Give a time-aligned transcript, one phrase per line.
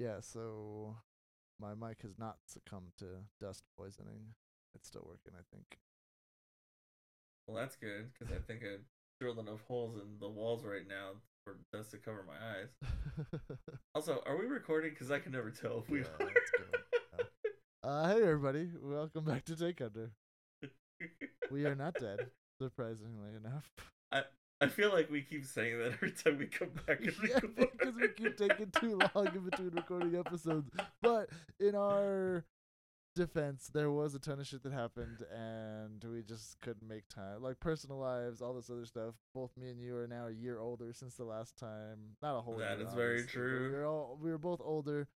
[0.00, 0.96] Yeah, so
[1.60, 3.04] my mic has not succumbed to
[3.38, 4.32] dust poisoning.
[4.74, 5.78] It's still working, I think.
[7.46, 8.76] Well, that's good because I think I
[9.20, 12.68] drilled enough holes in the walls right now for dust to cover my eyes.
[13.94, 14.90] Also, are we recording?
[14.90, 16.32] Because I can never tell if we Yeah, are.
[17.18, 17.88] go.
[17.88, 20.12] uh, hey everybody, welcome back to Take Under.
[21.50, 22.20] We are not dead,
[22.62, 23.68] surprisingly enough.
[24.12, 24.22] I
[24.60, 27.56] I feel like we keep saying that every time we come back and yeah, record.
[27.56, 30.70] because we keep taking too long in between recording episodes.
[31.00, 32.44] But in our
[33.16, 37.42] defense, there was a ton of shit that happened, and we just couldn't make time.
[37.42, 39.14] Like personal lives, all this other stuff.
[39.34, 42.16] Both me and you are now a year older since the last time.
[42.22, 42.58] Not a whole.
[42.58, 43.70] That year, is very obviously, true.
[43.70, 45.08] We were all we were both older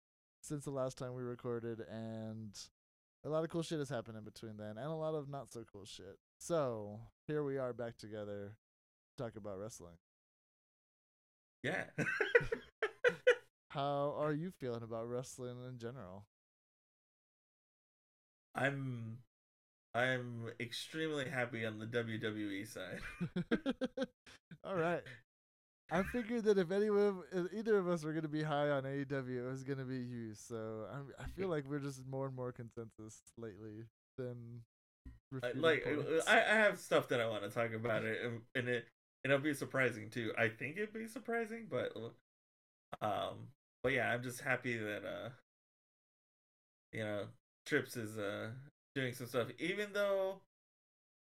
[0.41, 2.57] since the last time we recorded, and
[3.25, 5.51] a lot of cool shit has happened in between then, and a lot of not
[5.51, 6.17] so cool shit.
[6.39, 8.62] So here we are back together, to
[9.17, 9.97] talk about wrestling.
[11.63, 11.85] Yeah.
[13.69, 16.25] How are you feeling about wrestling in general?
[18.53, 19.17] I'm
[19.95, 22.99] I'm extremely happy on the WWE side.
[24.63, 25.01] All right.
[25.91, 28.83] I figured that if anyone, if either of us were going to be high on
[28.83, 30.33] AEW, it was going to be you.
[30.33, 33.85] So I'm, I feel like we're just more and more consensus lately
[34.17, 34.61] than
[35.55, 35.85] like.
[36.27, 38.85] I, I have stuff that I want to talk about it and, and it
[39.23, 40.33] it'll be surprising too.
[40.37, 41.95] I think it'd be surprising, but
[43.01, 43.47] um
[43.83, 45.29] but yeah, I'm just happy that uh
[46.91, 47.25] you know
[47.65, 48.49] Trips is uh
[48.95, 50.41] doing some stuff even though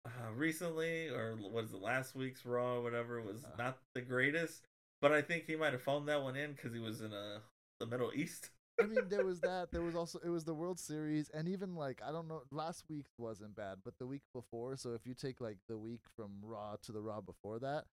[0.06, 3.48] uh, recently or what is it last week's Raw or whatever was Uh.
[3.58, 4.66] not the greatest,
[5.00, 7.40] but I think he might have phoned that one in because he was in uh
[7.80, 8.50] the Middle East.
[8.80, 9.68] I mean, there was that.
[9.70, 12.84] There was also it was the World Series, and even like I don't know, last
[12.88, 14.76] week wasn't bad, but the week before.
[14.76, 17.84] So if you take like the week from Raw to the Raw before that,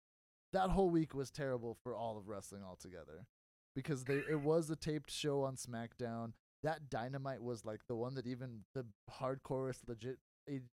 [0.53, 3.27] that whole week was terrible for all of wrestling altogether,
[3.75, 6.33] because they it was a taped show on SmackDown.
[6.63, 10.19] That Dynamite was like the one that even the hardcorest legit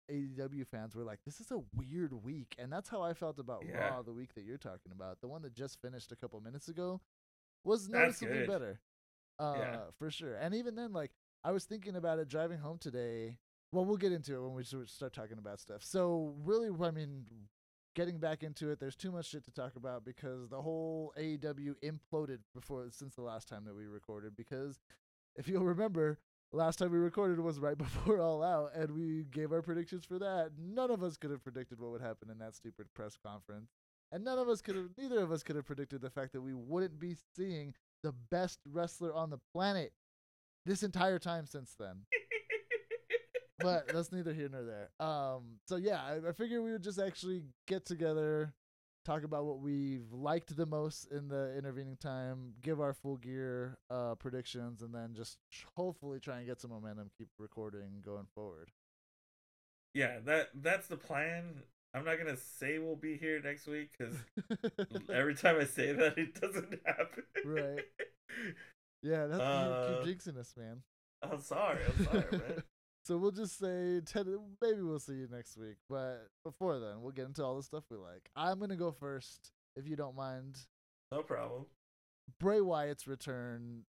[0.10, 3.66] AEW fans were like, "This is a weird week," and that's how I felt about
[3.66, 3.90] Yeah.
[3.90, 5.22] Raw the week that you're talking about.
[5.22, 7.02] The one that just finished a couple minutes ago
[7.64, 8.80] was noticeably better.
[9.40, 9.78] Uh, Yeah.
[9.98, 10.36] for sure.
[10.36, 11.12] And even then, like
[11.44, 13.38] I was thinking about it driving home today.
[13.72, 15.84] Well, we'll get into it when we start talking about stuff.
[15.84, 17.26] So really, I mean,
[17.96, 21.76] getting back into it, there's too much shit to talk about because the whole AEW
[21.84, 24.36] imploded before since the last time that we recorded.
[24.38, 24.80] Because
[25.36, 26.18] if you'll remember,
[26.54, 30.18] last time we recorded was right before All Out, and we gave our predictions for
[30.20, 30.52] that.
[30.58, 33.72] None of us could have predicted what would happen in that stupid press conference.
[34.12, 36.42] And none of us could have, neither of us could have predicted the fact that
[36.42, 37.74] we wouldn't be seeing
[38.04, 39.94] the best wrestler on the planet
[40.66, 42.02] this entire time since then.
[43.60, 44.90] but that's neither here nor there.
[45.00, 48.54] Um, so yeah, I, I figured we would just actually get together,
[49.06, 53.78] talk about what we've liked the most in the intervening time, give our full gear
[53.90, 55.38] uh, predictions, and then just
[55.76, 58.72] hopefully try and get some momentum, keep recording going forward.
[59.94, 61.64] yeah, that that's the plan.
[61.98, 64.16] I'm not gonna say we'll be here next week because
[65.12, 67.24] every time I say that, it doesn't happen.
[67.46, 67.86] Right.
[69.02, 70.82] yeah, that's Uh, you keep jinxing us, man.
[71.24, 71.82] I'm sorry.
[71.86, 72.64] I'm sorry, man.
[73.06, 75.78] so we'll just say ten, maybe we'll see you next week.
[75.90, 78.30] But before then, we'll get into all the stuff we like.
[78.36, 80.58] I'm gonna go first, if you don't mind.
[81.12, 81.66] No problem.
[82.40, 83.86] Bray Wyatt's return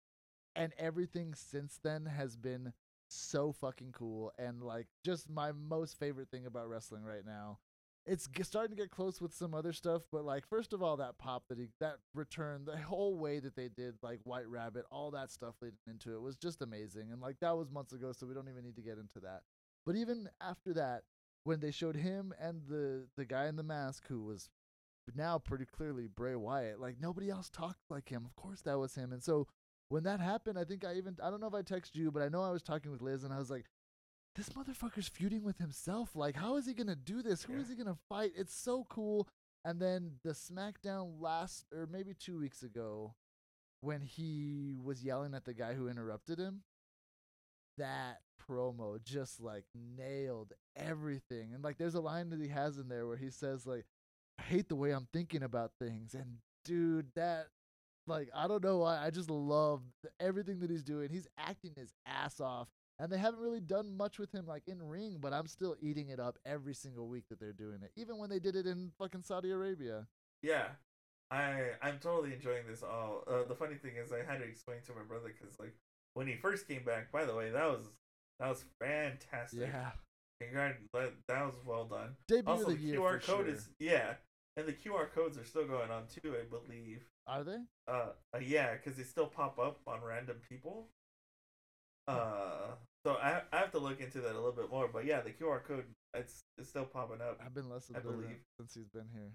[0.54, 2.72] and everything since then has been
[3.08, 7.58] so fucking cool and like just my most favorite thing about wrestling right now.
[8.06, 11.18] It's starting to get close with some other stuff, but like first of all, that
[11.18, 15.10] pop that he that return, the whole way that they did like White Rabbit, all
[15.10, 17.10] that stuff leading into it was just amazing.
[17.10, 19.42] And like that was months ago, so we don't even need to get into that.
[19.84, 21.02] But even after that,
[21.44, 24.50] when they showed him and the the guy in the mask who was
[25.14, 26.80] now pretty clearly Bray Wyatt.
[26.80, 28.24] Like nobody else talked like him.
[28.24, 29.12] Of course that was him.
[29.12, 29.46] And so
[29.88, 32.22] when that happened, I think I even I don't know if I texted you, but
[32.22, 33.66] I know I was talking with Liz and I was like,
[34.36, 36.14] this motherfucker's feuding with himself.
[36.14, 37.42] Like, how is he gonna do this?
[37.44, 37.74] Who is Yeah.
[37.76, 38.32] he gonna fight?
[38.36, 39.28] It's so cool.
[39.64, 43.14] And then the SmackDown last or maybe two weeks ago,
[43.80, 46.64] when he was yelling at the guy who interrupted him,
[47.78, 51.52] that promo just like nailed everything.
[51.54, 53.86] And like there's a line that he has in there where he says like
[54.38, 56.14] I hate the way I'm thinking about things.
[56.14, 57.48] And dude, that
[58.06, 59.82] like I don't know why I just love
[60.20, 61.10] everything that he's doing.
[61.10, 62.68] He's acting his ass off.
[62.98, 66.08] And they haven't really done much with him like in ring, but I'm still eating
[66.08, 67.90] it up every single week that they're doing it.
[67.96, 70.06] Even when they did it in fucking Saudi Arabia.
[70.42, 70.68] Yeah,
[71.30, 73.24] I I'm totally enjoying this all.
[73.26, 75.74] Uh, the funny thing is, I had to explain to my brother because like
[76.14, 77.12] when he first came back.
[77.12, 77.90] By the way, that was
[78.40, 79.60] that was fantastic.
[79.60, 79.90] Yeah.
[80.42, 82.16] Congrat- that, that was well done.
[82.28, 83.48] Debut also, of the the year QR code sure.
[83.48, 84.14] is yeah.
[84.56, 87.04] And the QR codes are still going on too, I believe.
[87.26, 87.58] Are they?
[87.86, 90.88] Uh, uh yeah, because they still pop up on random people.
[92.08, 92.74] Uh,
[93.04, 94.88] so I I have to look into that a little bit more.
[94.92, 97.40] But yeah, the QR code it's it's still popping up.
[97.44, 98.38] I've been less I believe.
[98.58, 99.30] since he's been here.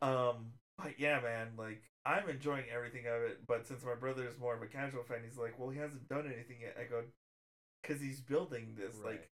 [0.00, 3.40] Um, but yeah, man, like I'm enjoying everything of it.
[3.46, 6.08] But since my brother is more of a casual fan, he's like, well, he hasn't
[6.08, 6.76] done anything yet.
[6.80, 7.02] I go,
[7.82, 8.96] because he's building this.
[8.96, 9.12] Right.
[9.12, 9.28] Like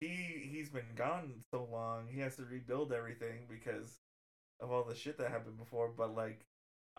[0.00, 3.98] he he's been gone so long, he has to rebuild everything because
[4.60, 5.90] of all the shit that happened before.
[5.96, 6.40] But like,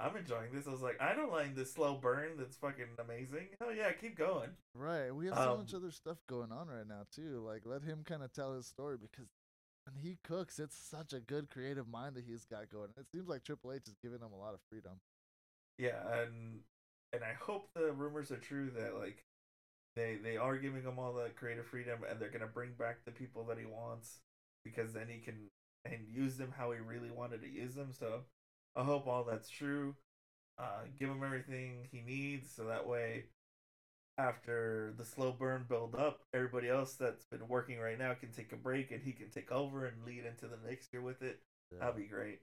[0.01, 0.67] I'm enjoying this.
[0.67, 2.37] I was like, I don't mind this slow burn.
[2.37, 3.49] That's fucking amazing.
[3.59, 4.49] Hell yeah, keep going.
[4.73, 5.11] Right.
[5.13, 7.43] We have so much Um, other stuff going on right now too.
[7.45, 9.29] Like let him kind of tell his story because
[9.85, 12.89] when he cooks, it's such a good creative mind that he's got going.
[12.97, 14.99] It seems like Triple H is giving him a lot of freedom.
[15.77, 16.61] Yeah, and
[17.13, 19.23] and I hope the rumors are true that like
[19.95, 23.11] they they are giving him all the creative freedom and they're gonna bring back the
[23.11, 24.19] people that he wants
[24.63, 25.49] because then he can
[25.85, 27.91] and use them how he really wanted to use them.
[27.91, 28.21] So
[28.75, 29.95] I hope all that's true.
[30.57, 33.25] Uh, give him everything he needs so that way
[34.17, 38.51] after the slow burn build up, everybody else that's been working right now can take
[38.51, 41.39] a break and he can take over and lead into the next year with it.
[41.79, 42.39] That'd be great.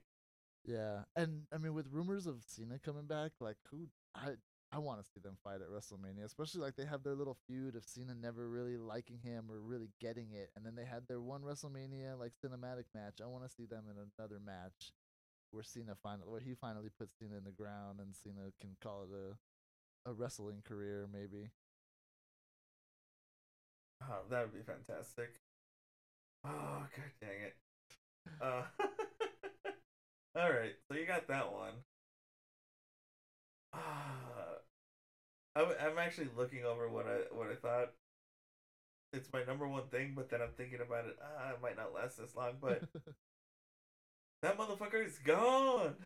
[0.65, 4.31] Yeah, and I mean, with rumors of Cena coming back, like who I
[4.71, 7.75] I want to see them fight at WrestleMania, especially like they have their little feud
[7.75, 11.21] of Cena never really liking him or really getting it, and then they had their
[11.21, 13.19] one WrestleMania like cinematic match.
[13.23, 14.91] I want to see them in another match
[15.51, 19.03] where Cena finally, where he finally puts Cena in the ground and Cena can call
[19.03, 19.37] it a
[20.09, 21.49] a wrestling career, maybe.
[24.01, 25.39] Oh, that would be fantastic.
[26.43, 27.55] Oh, god dang it.
[28.41, 28.63] Uh,
[30.35, 31.73] all right, so you got that one.
[33.73, 34.59] Uh,
[35.55, 37.93] I, w- I'm actually looking over what I what I thought.
[39.11, 41.17] It's my number one thing, but then I'm thinking about it.
[41.21, 42.85] Ah, it might not last this long, but
[44.41, 45.95] that motherfucker is gone.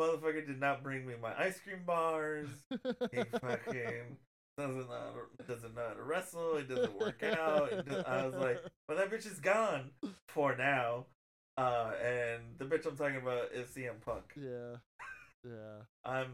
[0.00, 2.48] motherfucker did not bring me my ice cream bars.
[2.70, 4.16] He fucking
[4.56, 5.12] doesn't know how
[5.46, 6.56] to, doesn't know how to wrestle.
[6.56, 7.70] It doesn't work out.
[7.86, 9.90] Does, I was like, well, that bitch is gone
[10.28, 11.06] for now.
[11.56, 14.32] Uh, and the bitch I'm talking about is CM Punk.
[14.36, 14.76] yeah,
[15.44, 15.82] yeah.
[16.04, 16.32] I'm,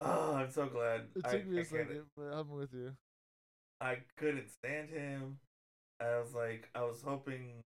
[0.00, 1.02] oh, I'm so glad.
[1.14, 2.92] It I, took me I a second, but I'm with you.
[3.82, 5.38] I couldn't stand him.
[6.00, 7.62] I was like, I was hoping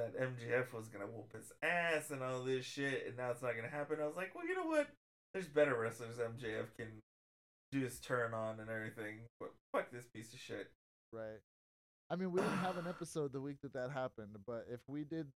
[0.00, 3.54] that MJF was gonna whoop his ass and all this shit, and now it's not
[3.54, 3.98] gonna happen.
[4.00, 4.88] I was like, well, you know what?
[5.34, 6.88] There's better wrestlers MJF can
[7.70, 9.20] do his turn on and everything.
[9.38, 10.70] But fuck this piece of shit.
[11.12, 11.40] Right.
[12.10, 15.04] I mean, we didn't have an episode the week that that happened, but if we
[15.04, 15.28] did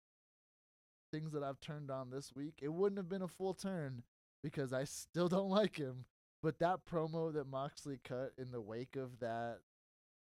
[1.12, 4.02] things that I've turned on this week, it wouldn't have been a full turn
[4.42, 6.06] because I still don't like him.
[6.42, 9.60] But that promo that Moxley cut in the wake of that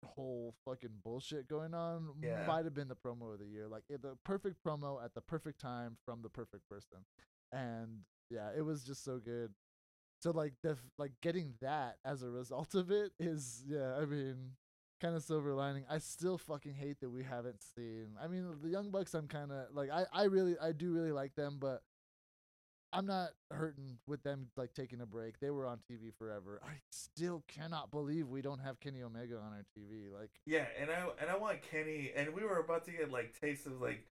[0.06, 2.46] whole fucking bullshit going on Yeah.
[2.46, 3.68] might have been the promo of the year.
[3.68, 7.04] Like eh, the perfect promo at the perfect time from the perfect person.
[7.52, 8.00] And
[8.30, 9.52] yeah, it was just so good.
[10.20, 14.52] So like the like getting that as a result of it is yeah, I mean,
[15.00, 15.84] kind of silver lining.
[15.88, 18.16] I still fucking hate that we haven't seen.
[18.20, 21.12] I mean, the Young Bucks I'm kind of like I I really I do really
[21.12, 21.82] like them, but
[22.92, 25.38] I'm not hurting with them like taking a break.
[25.40, 26.60] They were on TV forever.
[26.64, 30.10] I still cannot believe we don't have Kenny Omega on our TV.
[30.12, 33.38] Like Yeah, and I and I want Kenny, and we were about to get like
[33.40, 34.06] taste of like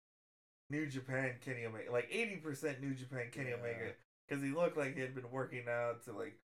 [0.69, 3.55] New Japan Kenny Omega, like eighty percent New Japan Kenny Yeah.
[3.55, 3.91] Omega,
[4.27, 6.37] because he looked like he had been working out to like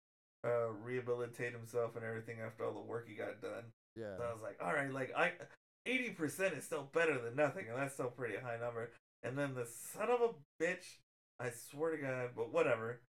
[0.45, 3.65] uh rehabilitate himself and everything after all the work he got done.
[3.95, 4.15] yeah.
[4.17, 5.33] So I was like, all right, like I,
[5.85, 8.91] eighty percent is still better than nothing, and that's still a pretty high number.
[9.23, 10.97] And then the son of a bitch,
[11.41, 13.01] I swear to God, but whatever.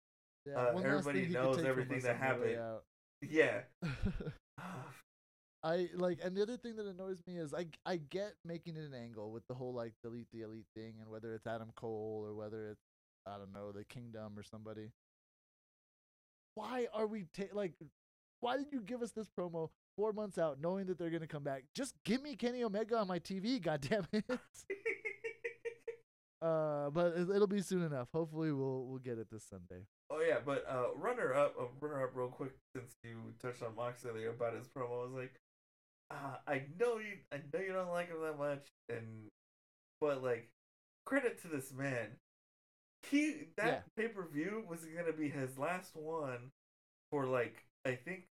[0.46, 0.54] yeah.
[0.54, 2.56] uh, everybody thing he could knows everything that happened.
[3.30, 3.60] Yeah.
[5.64, 8.82] I like, and the other thing that annoys me is I I get making it
[8.82, 12.24] an angle with the whole like delete the elite thing, and whether it's Adam Cole
[12.26, 12.82] or whether it's
[13.26, 14.90] I don't know the Kingdom or somebody.
[16.56, 17.74] Why are we ta- like?
[18.40, 21.44] Why did you give us this promo four months out, knowing that they're gonna come
[21.44, 21.62] back?
[21.76, 24.24] Just give me Kenny Omega on my TV, goddamn it!
[26.42, 28.08] Uh, but it, it'll be soon enough.
[28.12, 29.86] Hopefully, we'll we'll get it this Sunday.
[30.10, 33.74] Oh yeah, but uh, runner up, uh, runner up, real quick, since you touched on
[33.76, 35.34] Mox earlier about his promo, I was like,
[36.10, 39.28] uh, I know you, I know you don't like him that much, and
[40.00, 40.48] but like,
[41.06, 42.08] credit to this man.
[43.10, 46.50] He that pay per view was gonna be his last one
[47.10, 48.24] for like I think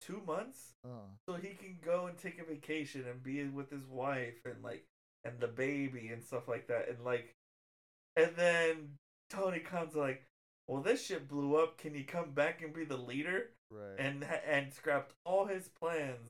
[0.00, 3.86] two months, Uh, so he can go and take a vacation and be with his
[3.86, 4.84] wife and like
[5.24, 7.34] and the baby and stuff like that, and like,
[8.18, 8.76] and then
[9.30, 10.24] Tony Khan's like,
[10.66, 11.78] well, this shit blew up.
[11.78, 13.50] Can you come back and be the leader?
[13.70, 13.98] right.
[13.98, 16.28] And and scrapped all his plans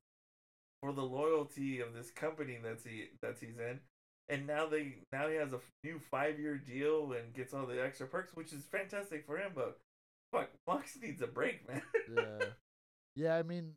[0.83, 3.81] for the loyalty of this company that's he that he's in,
[4.29, 7.83] and now they now he has a new five year deal and gets all the
[7.83, 9.53] extra perks, which is fantastic for him.
[9.55, 9.79] But
[10.33, 11.83] fuck, Mox needs a break, man.
[12.15, 12.47] yeah,
[13.17, 13.37] yeah.
[13.37, 13.75] I mean,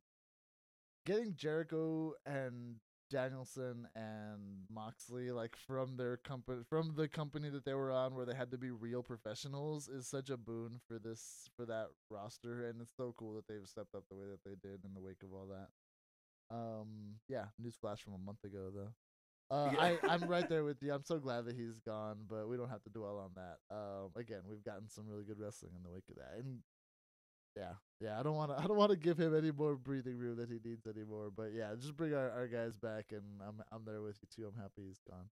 [1.05, 2.75] getting Jericho and
[3.11, 8.25] Danielson and Moxley like from their company from the company that they were on where
[8.25, 12.65] they had to be real professionals is such a boon for this for that roster
[12.65, 15.01] and it's so cool that they've stepped up the way that they did in the
[15.01, 16.55] wake of all that.
[16.55, 18.93] Um yeah, news flash from a month ago though.
[19.55, 19.79] Uh, Yeah.
[19.81, 20.93] I, I'm right there with you.
[20.93, 23.57] I'm so glad that he's gone, but we don't have to dwell on that.
[23.75, 26.59] Um, again, we've gotten some really good wrestling in the wake of that, and
[27.57, 28.20] yeah, yeah.
[28.20, 28.58] I don't want to.
[28.63, 31.31] I don't want to give him any more breathing room that he needs anymore.
[31.36, 34.50] But yeah, just bring our, our guys back, and I'm I'm there with you too.
[34.50, 35.29] I'm happy he's gone.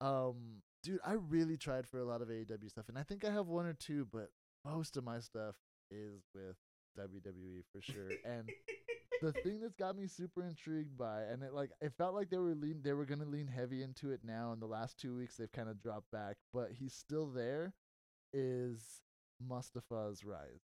[0.00, 3.30] Um, dude, I really tried for a lot of AEW stuff, and I think I
[3.30, 4.30] have one or two, but
[4.64, 5.54] most of my stuff
[5.90, 6.56] is with
[6.98, 8.10] WWE for sure.
[8.24, 8.50] and
[9.20, 12.38] the thing that's got me super intrigued by, and it like it felt like they
[12.38, 14.52] were lean, they were gonna lean heavy into it now.
[14.52, 17.74] In the last two weeks, they've kind of dropped back, but he's still there.
[18.32, 19.00] Is
[19.40, 20.73] Mustafa's rise?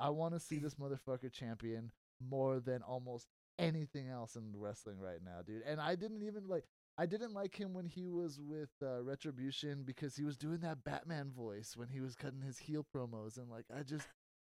[0.00, 1.90] I want to see this motherfucker champion
[2.20, 3.26] more than almost
[3.58, 5.62] anything else in wrestling right now, dude.
[5.66, 6.64] And I didn't even like.
[7.00, 10.82] I didn't like him when he was with uh, Retribution because he was doing that
[10.82, 14.08] Batman voice when he was cutting his heel promos, and like I just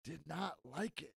[0.05, 1.13] did not like it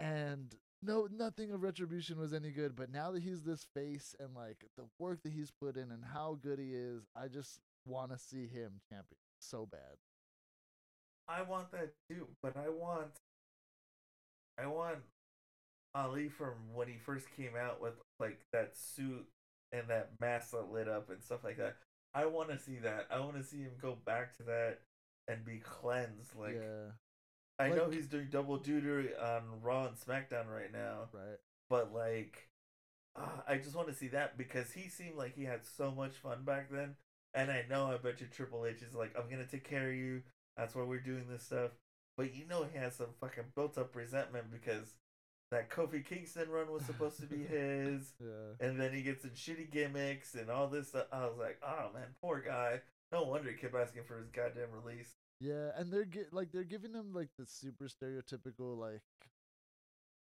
[0.00, 4.34] and no nothing of retribution was any good but now that he's this face and
[4.34, 8.10] like the work that he's put in and how good he is i just want
[8.10, 9.96] to see him champion so bad
[11.26, 13.08] I want that too, but I want
[14.58, 14.98] I want
[15.94, 19.26] Ali from when he first came out with like that suit
[19.72, 21.76] and that mask that lit up and stuff like that.
[22.14, 23.06] I want to see that.
[23.10, 24.78] I want to see him go back to that
[25.28, 26.36] and be cleansed.
[26.38, 26.92] Like yeah
[27.58, 31.38] I know he's doing double duty on Raw and SmackDown right now, right
[31.70, 32.48] but like
[33.16, 36.14] uh, I just want to see that because he seemed like he had so much
[36.14, 36.96] fun back then.
[37.32, 39.96] And I know I bet you Triple H is like, I'm gonna take care of
[39.96, 40.22] you.
[40.56, 41.70] That's why we're doing this stuff.
[42.16, 44.94] But you know he has some fucking built up resentment because
[45.50, 49.30] that Kofi Kingston run was supposed to be his, yeah and then he gets in
[49.30, 51.06] shitty gimmicks and all this stuff.
[51.12, 52.80] I was like, oh man, poor guy.
[53.12, 55.14] No wonder he kept asking for his goddamn release.
[55.40, 59.02] yeah and they're gi- like they're giving him like the super stereotypical like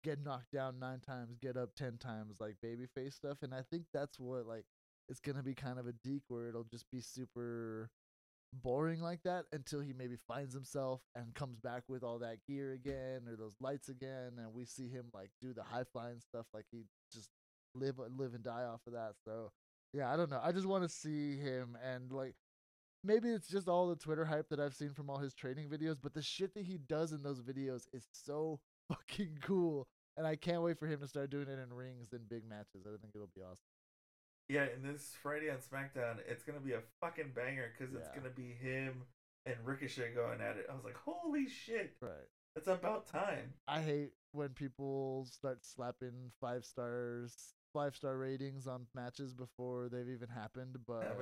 [0.03, 3.85] get knocked down nine times get up ten times like babyface stuff and i think
[3.93, 4.65] that's what like
[5.07, 7.89] it's gonna be kind of a deke where it'll just be super
[8.61, 12.73] boring like that until he maybe finds himself and comes back with all that gear
[12.73, 16.45] again or those lights again and we see him like do the high flying stuff
[16.53, 17.29] like he just
[17.75, 19.51] live live and die off of that so
[19.93, 22.35] yeah i don't know i just want to see him and like
[23.03, 25.97] maybe it's just all the twitter hype that i've seen from all his training videos
[26.01, 30.35] but the shit that he does in those videos is so fucking cool and i
[30.35, 33.13] can't wait for him to start doing it in rings and big matches i think
[33.15, 33.72] it'll be awesome
[34.49, 38.15] Yeah, and this Friday on SmackDown, it's gonna be a fucking banger because it's Yeah.
[38.15, 39.07] gonna be him
[39.45, 40.65] and Ricochet going at it.
[40.69, 43.53] I was like, holy shit, right it's about time.
[43.67, 50.09] I hate when people start slapping five stars, five star ratings on matches before they've
[50.09, 50.77] even happened.
[50.85, 51.17] But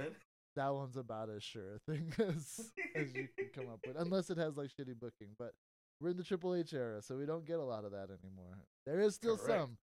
[0.56, 4.30] that one's about as sure a thing as as you can come up with, unless
[4.30, 5.30] it has like shitty booking.
[5.38, 5.54] But
[6.02, 8.58] we're in the Triple H era, so we don't get a lot of that anymore.
[8.86, 9.62] There is still Correct.
[9.62, 9.78] some,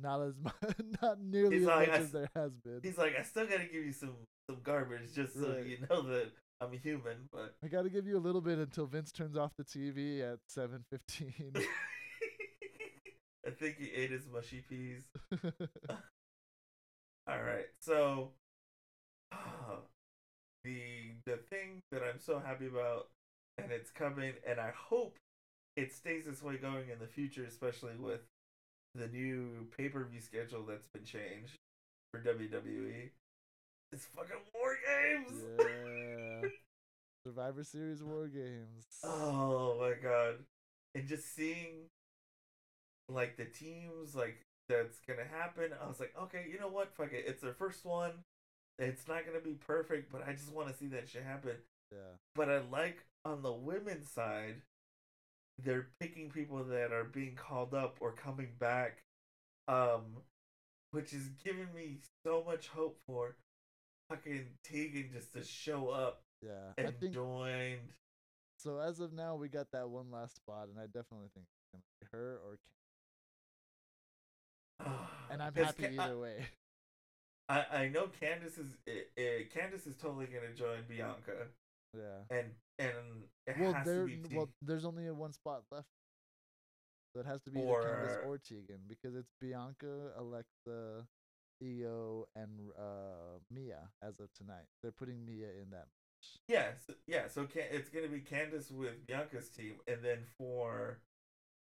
[0.00, 0.54] not as much,
[1.02, 2.80] not nearly He's as like, much I as there has been.
[2.82, 4.14] He's like, I still gotta give you some
[4.48, 5.66] some garbage just so Right.
[5.66, 8.86] you know that I'm human, but I got to give you a little bit until
[8.86, 11.52] Vince turns off the TV at seven fifteen.
[13.46, 15.02] I think he ate his mushy peas.
[17.28, 18.30] All right, so
[19.32, 19.78] ah,
[20.64, 23.08] the the thing that I'm so happy about,
[23.58, 25.16] and it's coming, and I hope
[25.76, 28.20] it stays this way going in the future, especially with
[28.96, 31.56] the new pay per view schedule that's been changed
[32.12, 33.10] for WWE.
[33.92, 35.42] It's fucking War Games.
[35.58, 36.48] yeah.
[37.26, 38.86] Survivor Series War Games.
[39.04, 40.36] Oh my god.
[40.94, 41.88] And just seeing
[43.08, 46.94] like the teams like that's gonna happen, I was like, okay, you know what?
[46.96, 47.24] Fuck it.
[47.26, 48.12] It's their first one.
[48.78, 51.56] It's not gonna be perfect, but I just wanna see that shit happen.
[51.92, 52.16] Yeah.
[52.34, 54.62] But I like on the women's side,
[55.64, 58.98] they're picking people that are being called up or coming back.
[59.68, 60.02] Um
[60.92, 63.34] which is giving me so much hope for
[64.08, 66.72] fucking Tegan just to show up Yeah.
[66.78, 67.78] I and think join
[68.58, 71.68] so as of now we got that one last spot and I definitely think it's
[71.72, 72.58] gonna be her or
[75.30, 76.46] and I'm happy Ca- either way.
[77.48, 79.22] I, I know Candice is uh, uh,
[79.54, 81.46] Candice is totally gonna join Bianca,
[81.96, 82.36] yeah.
[82.38, 82.46] and
[82.78, 85.88] and it Well has there to be well there's only a one spot left.
[87.14, 91.06] So it has to be either Candice Or- or Tegan because it's Bianca, Alexa,
[91.62, 94.66] Io and uh, Mia as of tonight.
[94.82, 95.86] They're putting Mia in that.
[96.48, 97.28] Yeah, so, yeah.
[97.28, 100.98] So can, it's gonna be Candice with Bianca's team, and then for,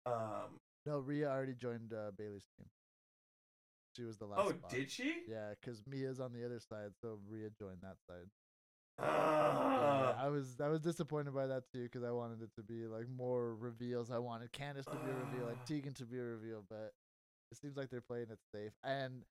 [0.05, 2.67] um, No, Rhea already joined uh, Bayley's team.
[3.95, 4.41] She was the last.
[4.43, 4.69] oh, spot.
[4.69, 5.23] did she?
[5.29, 8.29] Yeah, because Mia's on the other side, so Rhea joined that side.
[8.99, 12.63] Yeah, Ah, I was I was disappointed by that too because I wanted it to
[12.63, 14.11] be like more reveals.
[14.11, 15.65] I wanted Candice to be a reveal, like Ah.
[15.65, 16.93] Tegan to be a reveal, but
[17.51, 18.73] it seems like they're playing it safe.
[18.83, 19.23] And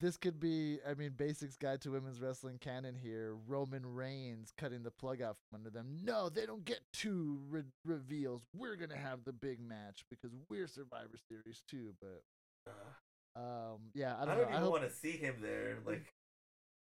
[0.00, 3.36] this could be, I mean, Basics Guide to Women's Wrestling canon here.
[3.46, 5.98] Roman Reigns cutting the plug out from under them.
[6.02, 8.42] No, they don't get two re- reveals.
[8.56, 11.94] We're gonna have the big match because we're Survivor Series too.
[12.00, 12.22] But
[12.66, 14.56] uh, um, yeah, I I don't, don't know.
[14.58, 15.78] Even want to see him there.
[15.86, 16.12] Like,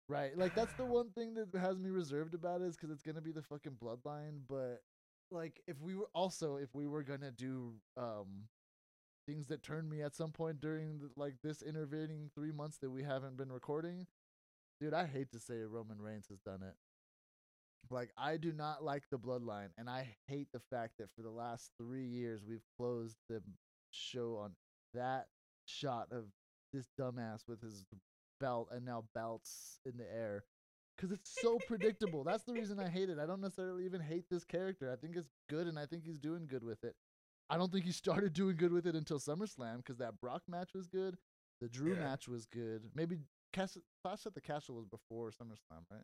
[0.10, 0.38] Right.
[0.38, 3.22] Like that's the one thing that has me reserved about it is because it's gonna
[3.22, 4.42] be the fucking bloodline.
[4.50, 4.82] But
[5.32, 8.48] like, if we were also if we were gonna do um
[9.28, 12.92] things that turned me at some point during the, like this intervening three months that
[12.92, 14.08] we haven't been recording,
[14.82, 16.76] dude, I hate to say it, Roman Reigns has done it.
[17.90, 21.30] Like I do not like the bloodline, and I hate the fact that for the
[21.30, 23.42] last three years we've closed the
[23.92, 24.56] show on
[24.94, 25.28] that
[25.66, 26.26] shot of
[26.72, 27.86] this dumbass with his
[28.44, 30.44] belt and now belts in the air
[30.98, 32.24] because it's so predictable.
[32.26, 33.18] That's the reason I hate it.
[33.18, 34.92] I don't necessarily even hate this character.
[34.92, 36.96] I think it's good and I think he's doing good with it.
[37.50, 40.74] I don't think he started doing good with it until SummerSlam because that Brock match
[40.74, 41.18] was good.
[41.62, 42.00] The Drew Yeah.
[42.02, 42.82] match was good.
[42.94, 43.20] Maybe
[43.54, 46.04] Cas- Clash at the Castle was before SummerSlam, right?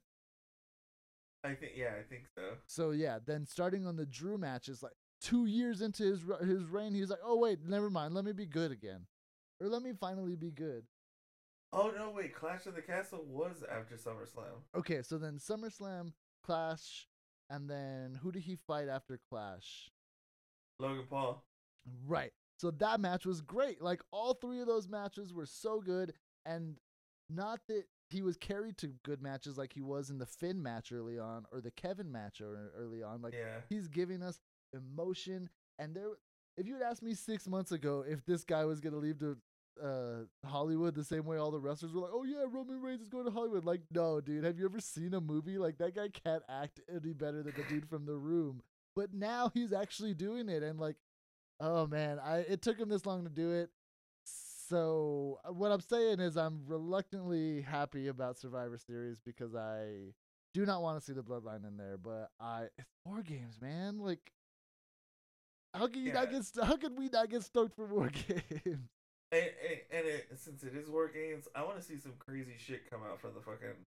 [1.43, 2.41] I think, yeah, I think so.
[2.65, 6.63] So yeah, then starting on the Drew match is like two years into his his
[6.65, 9.07] reign, he's like, oh wait, never mind, let me be good again,
[9.61, 10.83] or let me finally be good.
[11.71, 14.63] Oh no, wait, Clash of the Castle was after SummerSlam.
[14.75, 17.07] Okay, so then SummerSlam, Clash,
[17.49, 19.91] and then who did he fight after Clash?
[20.79, 21.43] Logan Paul.
[22.07, 22.31] Right.
[22.59, 23.81] So that match was great.
[23.81, 26.13] Like all three of those matches were so good,
[26.45, 26.77] and
[27.29, 30.91] not that he was carried to good matches like he was in the Finn match
[30.91, 33.21] early on or the Kevin match early on.
[33.21, 33.61] Like yeah.
[33.69, 34.39] he's giving us
[34.73, 36.09] emotion, and there.
[36.57, 39.37] If you had asked me six months ago if this guy was gonna leave to
[39.83, 43.09] uh, Hollywood the same way all the wrestlers were like, "Oh yeah, Roman Reigns is
[43.09, 44.43] going to Hollywood," like, no, dude.
[44.43, 45.95] Have you ever seen a movie like that?
[45.95, 48.61] Guy can't act any better than the dude from The Room.
[48.95, 50.95] But now he's actually doing it, and like,
[51.59, 53.69] oh man, I it took him this long to do it.
[54.25, 60.13] So uh, what I'm saying is, I'm reluctantly happy about Survivor Series because I
[60.53, 61.97] do not want to see the Bloodline in there.
[61.97, 63.99] But I, it's war games, man.
[63.99, 64.31] Like,
[65.73, 66.43] how can you not get?
[66.63, 68.89] How can we not get stoked for war games?
[69.31, 72.55] And, and, and it, since it is War Games, I want to see some crazy
[72.57, 73.85] shit come out from the fucking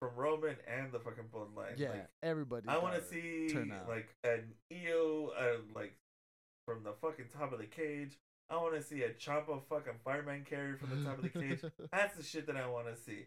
[0.00, 1.76] from Roman and the fucking Bloodline.
[1.76, 2.68] Yeah, Like, everybody.
[2.68, 3.48] I want to see
[3.88, 5.94] like an EO, uh, like
[6.66, 8.16] from the fucking top of the cage.
[8.50, 11.60] I want to see a Champa fucking fireman carry from the top of the cage.
[11.92, 13.26] That's the shit that I want to see.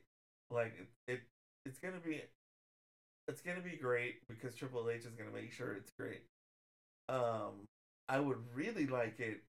[0.50, 0.74] Like
[1.08, 1.22] it, it,
[1.66, 2.22] it's gonna be,
[3.28, 6.24] it's gonna be great because Triple H is gonna make sure it's great.
[7.08, 7.68] Um,
[8.10, 9.42] I would really like it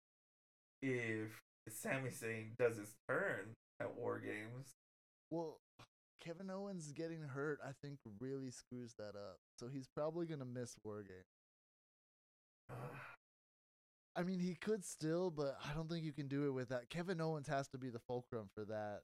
[0.82, 1.30] if
[1.68, 4.74] Sami Zayn does his turn at War Games.
[5.30, 5.60] Well,
[6.20, 9.38] Kevin Owens getting hurt, I think, really screws that up.
[9.58, 12.76] So he's probably gonna miss War Game.
[14.14, 16.90] I mean, he could still, but I don't think you can do it with that.
[16.90, 19.00] Kevin Owens has to be the fulcrum for that.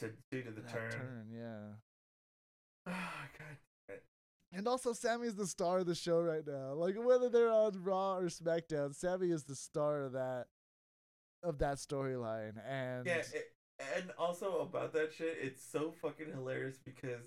[0.00, 0.90] to due to the turn.
[0.90, 2.92] turn, yeah.
[3.38, 3.56] God.
[4.54, 6.74] And also, Sami's the star of the show right now.
[6.74, 10.48] Like whether they're on Raw or SmackDown, Sami is the star of that
[11.42, 12.54] of that storyline.
[12.68, 13.52] And Yeah, it,
[13.96, 17.24] and also about that shit, it's so fucking hilarious because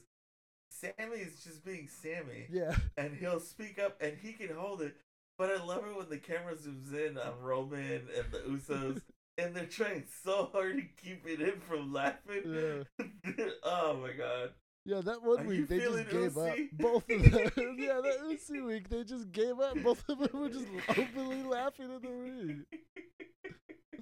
[0.70, 4.96] Sami is just being Sami, yeah, and he'll speak up and he can hold it.
[5.38, 9.02] But I love it when the camera zooms in on Roman and the Usos,
[9.38, 12.86] and they're trying so hard to keep it in from laughing.
[13.00, 13.06] yeah.
[13.64, 14.52] oh my god.
[14.88, 16.56] Yeah, that one Are week they just gave up.
[16.74, 17.76] Both of them.
[17.80, 19.82] yeah, that Uzi week they just gave up.
[19.82, 22.66] Both of them were just openly laughing in the ring.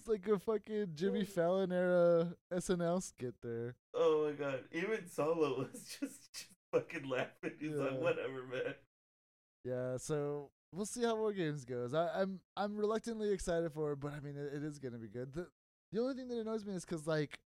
[0.04, 1.26] It's like a fucking Jimmy oh.
[1.26, 3.76] Fallon era SNL skit there.
[3.94, 4.66] Oh my god.
[4.74, 7.52] Even Solo was just, just fucking laughing.
[7.58, 7.84] He's Yeah.
[7.84, 8.74] like, whatever, man.
[9.64, 11.94] Yeah, so we'll see how War Games goes.
[11.94, 15.08] I, I'm I'm reluctantly excited for it, but I mean it, it is gonna be
[15.08, 15.32] good.
[15.32, 15.48] The
[15.94, 17.40] the only thing that annoys me is because like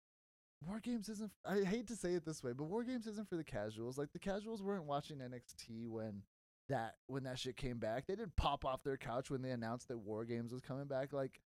[0.65, 1.33] War Games isn't.
[1.45, 3.99] I hate to say it this way, but War Games isn't for the casuals.
[3.99, 6.23] Like the casuals weren't watching NXT when
[6.69, 8.07] that when that shit came back.
[8.07, 11.13] They didn't pop off their couch when they announced that War Games was coming back.
[11.13, 11.41] Like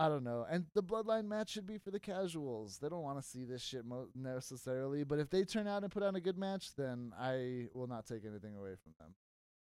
[0.00, 0.46] I don't know.
[0.50, 2.78] And the Bloodline match should be for the casuals.
[2.78, 5.92] They don't want to see this shit mo- necessarily, but if they turn out and
[5.92, 9.14] put on a good match, then I will not take anything away from them.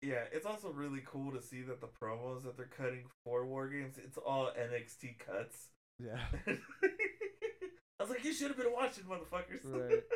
[0.02, 3.68] Yeah, it's also really cool to see that the promos that they're cutting for War
[3.68, 5.68] Games, it's all NXT cuts.
[5.98, 6.18] Yeah.
[6.46, 9.64] I was like, you should have been watching, motherfuckers.
[9.64, 10.02] Right.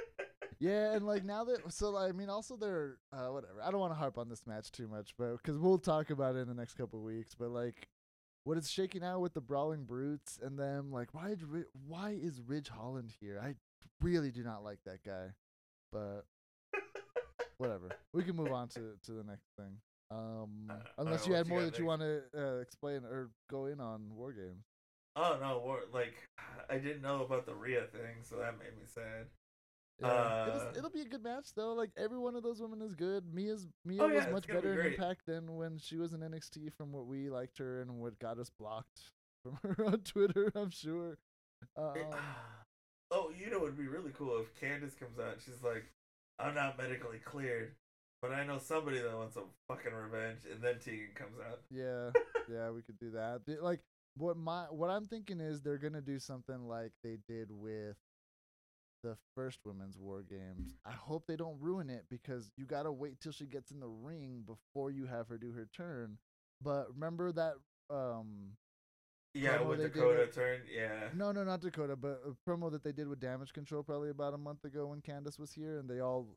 [0.63, 3.61] Yeah, and like now that so I mean also they're uh, whatever.
[3.65, 6.37] I don't want to harp on this match too much, but because we'll talk about
[6.37, 7.35] it in the next couple of weeks.
[7.35, 7.89] But like,
[8.45, 11.43] what is shaking out with the brawling brutes and them like why did
[11.87, 13.41] why is Ridge Holland here?
[13.43, 13.55] I
[14.01, 15.29] really do not like that guy,
[15.93, 16.25] but
[17.59, 17.91] whatever.
[18.13, 19.79] We can move on to to the next thing.
[20.11, 23.67] Um, Uh, unless alright, you had more that you want to uh, explain or go
[23.67, 24.67] in on War Games.
[25.17, 26.15] oh no, war, like
[26.71, 29.27] I didn't know about the Rhea thing, so that made me sad.
[30.03, 30.49] Yeah.
[30.49, 31.73] it'll, Uh, it'll be a good match though.
[31.75, 33.25] Like every one of those women is good.
[33.33, 34.93] Mia's Mia Oh, yeah, was much gonna be better in.
[34.95, 36.73] Impact than when she was in NXT.
[36.73, 39.11] From what we liked her and what got us blocked
[39.43, 41.19] from her on Twitter, I'm sure.
[41.77, 42.07] Um, It-
[43.11, 45.35] oh, you know, it'd be really cool if Candice comes out.
[45.35, 45.85] and She's like,
[46.39, 47.75] "I'm not medically cleared,
[48.21, 51.61] but I know somebody that wants some fucking revenge," and then Tegan comes out.
[51.71, 52.11] yeah,
[52.51, 53.43] yeah, we could do that.
[53.63, 53.81] Like
[54.17, 57.97] what my what I'm thinking is they're gonna do something like they did with
[59.03, 60.75] the first women's war games.
[60.85, 63.89] I hope they don't ruin it because you gotta wait till she gets in the
[63.89, 66.19] ring before you have her do her turn.
[66.63, 67.55] But remember that
[67.91, 68.57] um
[69.35, 70.61] Yeah, with did Dakota turn.
[70.73, 71.09] Yeah.
[71.15, 74.35] No, no, not Dakota, but a promo that they did with Damage Control probably about
[74.35, 76.37] a month ago when Candice was here, and they all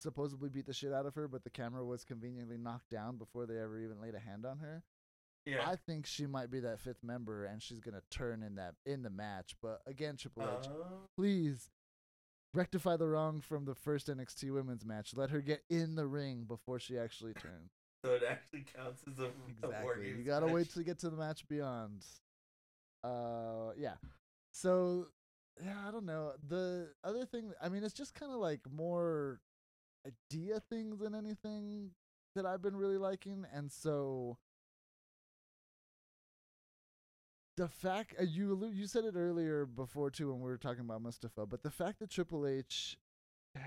[0.00, 3.46] supposedly beat the shit out of her, but the camera was conveniently knocked down before
[3.46, 4.82] they ever even laid a hand on her.
[5.46, 5.64] Yeah.
[5.68, 9.02] I think she might be that fifth member, and she's gonna turn in that in
[9.02, 9.54] the match.
[9.62, 11.70] But again, Triple H, Uh, please
[12.56, 15.12] rectify the wrong from the first NXT Women's match.
[15.14, 17.72] Let her get in the ring before she actually turns.
[18.04, 20.08] so it actually counts as a, a Exactly.
[20.08, 22.04] You gotta wait to get to the match beyond.
[23.04, 23.94] Uh, yeah.
[24.52, 25.08] So,
[25.62, 26.32] yeah, I don't know.
[26.48, 29.40] The other thing, I mean, it's just kind of like more
[30.06, 31.90] idea things than anything
[32.34, 34.38] that I've been really liking, and so
[37.56, 41.02] the fact uh, you you said it earlier before too when we were talking about
[41.02, 42.96] Mustafa, but the fact that Triple H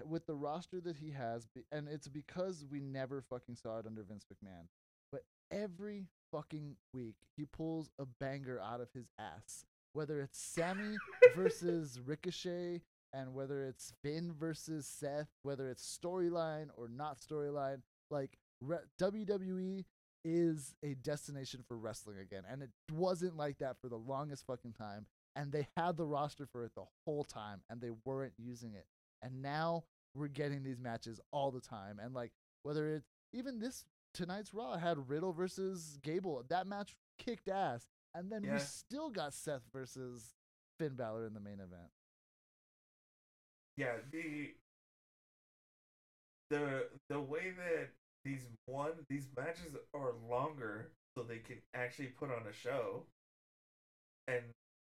[0.05, 4.03] with the roster that he has, and it's because we never fucking saw it under
[4.03, 4.67] Vince McMahon,
[5.11, 9.65] but every fucking week he pulls a banger out of his ass.
[9.93, 10.97] Whether it's Sami
[11.35, 18.37] versus Ricochet, and whether it's Finn versus Seth, whether it's storyline or not storyline, like
[18.61, 19.85] re- WWE
[20.25, 24.73] is a destination for wrestling again, and it wasn't like that for the longest fucking
[24.73, 25.05] time.
[25.35, 28.85] And they had the roster for it the whole time, and they weren't using it.
[29.21, 29.83] And now
[30.15, 32.31] we're getting these matches all the time, and like
[32.63, 38.31] whether it's even this tonight's Raw had Riddle versus Gable, that match kicked ass, and
[38.31, 38.53] then Yeah.
[38.53, 40.33] we still got Seth versus
[40.77, 41.91] Finn Balor in the main event.
[43.77, 44.55] yeah the
[46.49, 47.89] the the way that
[48.25, 53.03] these one these matches are longer so they can actually put on a show.
[54.27, 54.43] And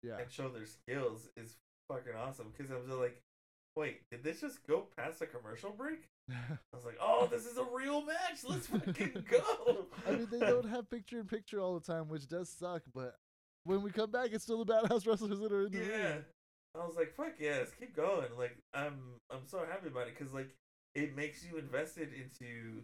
[0.04, 1.56] Yeah, and show their skills is
[1.90, 2.54] fucking awesome.
[2.56, 3.22] Because I was like
[3.76, 6.08] wait did this just go past a commercial break?
[6.30, 8.44] I was like oh this is a real match.
[8.48, 9.86] Let's fucking go.
[10.08, 12.84] I mean they don't have picture in picture all the time, which does suck.
[12.94, 13.16] But
[13.64, 16.08] when we come back, it's still the badass wrestlers that are in the yeah.
[16.08, 16.26] ring.
[16.80, 18.28] I was like fuck yes keep going.
[18.38, 19.00] Like I'm
[19.32, 20.50] I'm so happy about it because like
[20.96, 22.84] it makes you invested into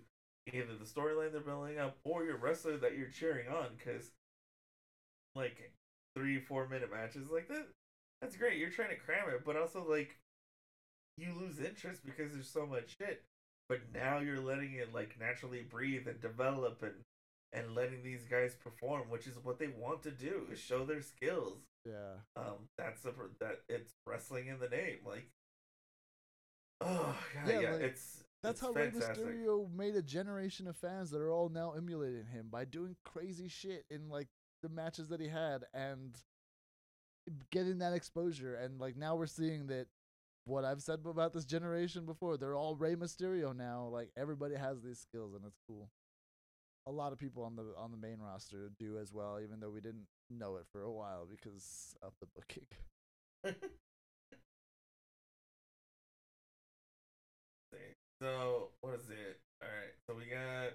[0.53, 4.11] either the storyline they're building up or your wrestler that you're cheering on because
[5.35, 5.71] like
[6.15, 7.67] three four minute matches like that
[8.21, 10.17] that's great you're trying to cram it but also like
[11.17, 13.23] you lose interest because there's so much shit
[13.69, 17.03] but now you're letting it like naturally breathe and develop and
[17.53, 21.01] and letting these guys perform which is what they want to do is show their
[21.01, 21.59] skills.
[21.85, 25.27] Yeah, um that's the that it's wrestling in the name like
[26.81, 28.91] oh god, Yeah, yeah, like, it's that's it's how Rey.
[28.91, 33.47] Mysterio made a generation of fans that are all now emulating him by doing crazy
[33.47, 34.27] shit in like
[34.63, 36.17] the matches that he had and
[37.51, 38.55] getting that exposure.
[38.55, 39.87] And like now we're seeing that
[40.45, 43.89] what I've said about this generation before, they're all Rey Mysterio now.
[43.91, 45.89] Like everybody has these skills, and it's cool.
[46.87, 49.71] A lot of people on the on the main roster do as well, even though
[49.71, 52.67] we didn't know it for a while because of the booking.
[58.25, 59.37] so what is it?
[59.61, 60.73] All right so we got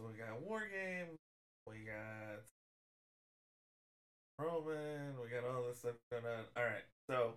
[0.00, 1.08] so we got war game
[1.68, 2.40] we got
[4.38, 6.44] roman we got all this stuff going on.
[6.56, 7.34] All right so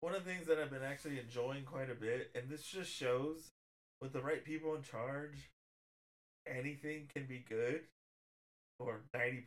[0.00, 2.90] one of the things that i've been actually enjoying quite a bit and this just
[2.90, 3.52] shows
[4.00, 5.50] with the right people in charge
[6.46, 7.82] anything can be good
[8.80, 9.46] or 90%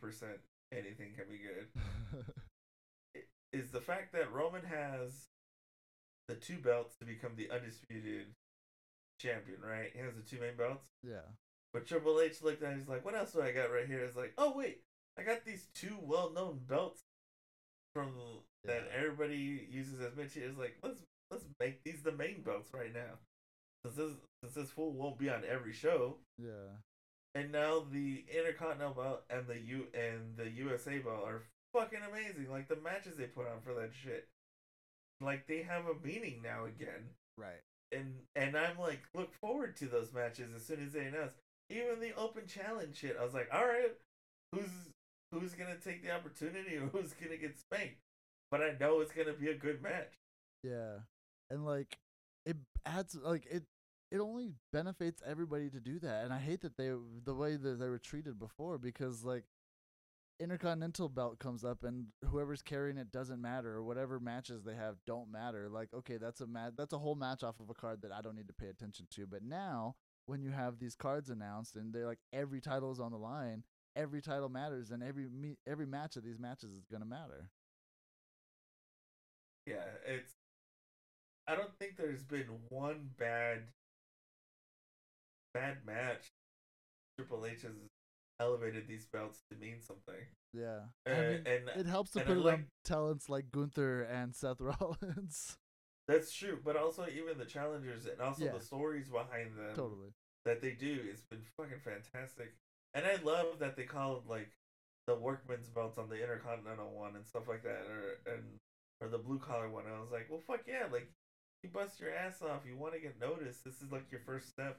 [0.72, 2.24] anything can be good.
[3.52, 5.28] Is the fact that Roman has
[6.28, 8.26] the two belts to become the undisputed
[9.20, 9.90] champion, right?
[9.94, 10.88] He has the two main belts.
[11.02, 11.20] yeah,
[11.72, 13.86] But Triple H looked at it, and he's like, what else do I got right
[13.86, 14.00] here?
[14.00, 14.80] It's like, oh, wait,
[15.18, 17.00] I got these two well known belts
[17.94, 18.12] from
[18.64, 22.92] that everybody uses as mid tier like let's let's make these the main belts right
[22.92, 23.16] now.
[23.84, 24.12] Since this
[24.42, 26.74] since this fool won't be on every show, Yeah.
[27.34, 32.50] and now the Intercontinental belt and the U and the USA belt are fucking amazing.
[32.50, 34.28] Like the matches they put on for that shit,
[35.20, 37.10] like they have a meaning now again.
[37.36, 37.62] Right.
[37.92, 41.32] And and I'm like look forward to those matches as soon as they announce.
[41.68, 43.92] Even the open challenge shit, I was like, all right,
[44.52, 44.70] who's
[45.32, 48.00] who's gonna take the opportunity or who's gonna get spanked?
[48.50, 50.12] But I know it's gonna be a good match.
[50.62, 50.98] Yeah.
[51.50, 51.98] And like
[52.44, 53.64] it adds like it
[54.10, 56.24] it only benefits everybody to do that.
[56.24, 56.92] And I hate that they
[57.24, 59.44] the way that they were treated before because like
[60.38, 64.96] Intercontinental belt comes up and whoever's carrying it doesn't matter or whatever matches they have
[65.06, 65.68] don't matter.
[65.70, 68.20] Like okay, that's a mat that's a whole match off of a card that I
[68.20, 69.26] don't need to pay attention to.
[69.26, 69.96] But now
[70.26, 73.62] when you have these cards announced and they're like every title is on the line,
[73.96, 77.50] every title matters and every me- every match of these matches is going to matter.
[79.66, 80.32] Yeah, it's.
[81.48, 83.62] I don't think there's been one bad,
[85.54, 86.26] bad match.
[87.18, 87.72] Triple H has
[88.40, 90.14] elevated these belts to mean something.
[90.52, 90.80] Yeah.
[91.06, 95.56] Uh, I mean, and it helps to put like- talents like Gunther and Seth Rollins.
[96.08, 98.52] that's true, but also even the challengers and also Yeah.
[98.52, 100.10] the stories behind them totally.
[100.44, 102.54] that they do, it's been fucking fantastic.
[102.94, 104.50] And I love that they called like
[105.06, 108.42] the workman's belts on the Intercontinental one and stuff like that, or and
[109.00, 109.84] or the blue collar one.
[109.86, 111.08] I was like, well, fuck yeah, like
[111.62, 113.64] you bust your ass off, you want to get noticed.
[113.64, 114.78] This is like your first step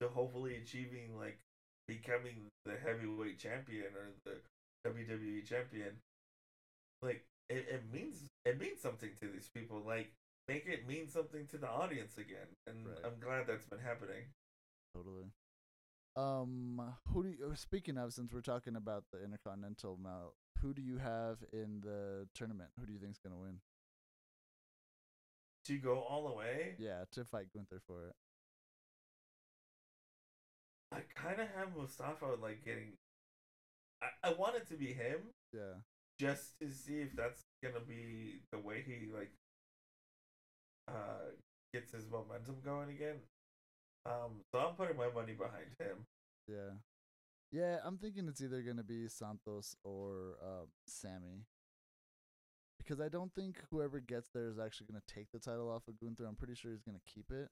[0.00, 1.38] to hopefully achieving like
[1.86, 4.40] becoming the heavyweight champion or the
[4.88, 5.96] WWE champion.
[7.02, 9.82] Like it, it means it means something to these people.
[9.86, 10.12] Like
[10.48, 12.98] make it mean something to the audience again, and Right.
[13.04, 14.24] I'm glad that's been happening.
[14.94, 15.32] Totally.
[16.16, 16.80] Um,
[17.12, 20.98] who do you, speaking of, since we're talking about the Intercontinental mount, who do you
[20.98, 22.70] have in the tournament?
[22.78, 23.58] Who do you think's gonna win?
[25.66, 28.14] To go all the way, Yeah, to fight Gunther for it.
[30.92, 32.92] I kind of have Mustafa like getting.
[34.02, 35.80] I, I want it to be him Yeah.
[36.18, 39.32] just to see if that's gonna be the way he like
[40.88, 41.32] uh
[41.72, 43.16] gets his momentum going again.
[44.06, 46.04] Um, so I'm putting my money behind him.
[46.46, 46.76] Yeah.
[47.50, 51.46] Yeah, I'm thinking it's either going to be Santos or um, Sami.
[52.78, 55.88] Because I don't think whoever gets there is actually going to take the title off
[55.88, 56.26] of Gunther.
[56.26, 57.48] I'm pretty sure he's going to keep it.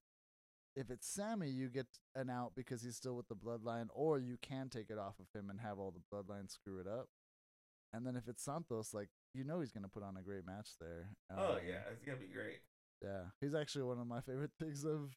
[0.75, 4.39] If it's Sami, you get an out because he's still with the bloodline, or you
[4.41, 7.09] can take it off of him and have all the bloodline screw it up.
[7.93, 10.47] And then if it's Santos, like, you know he's going to put on a great
[10.47, 11.11] match there.
[11.37, 12.61] oh Um, yeah, it's gonna be great.
[13.03, 15.11] yeah, he's actually one of my favorite things of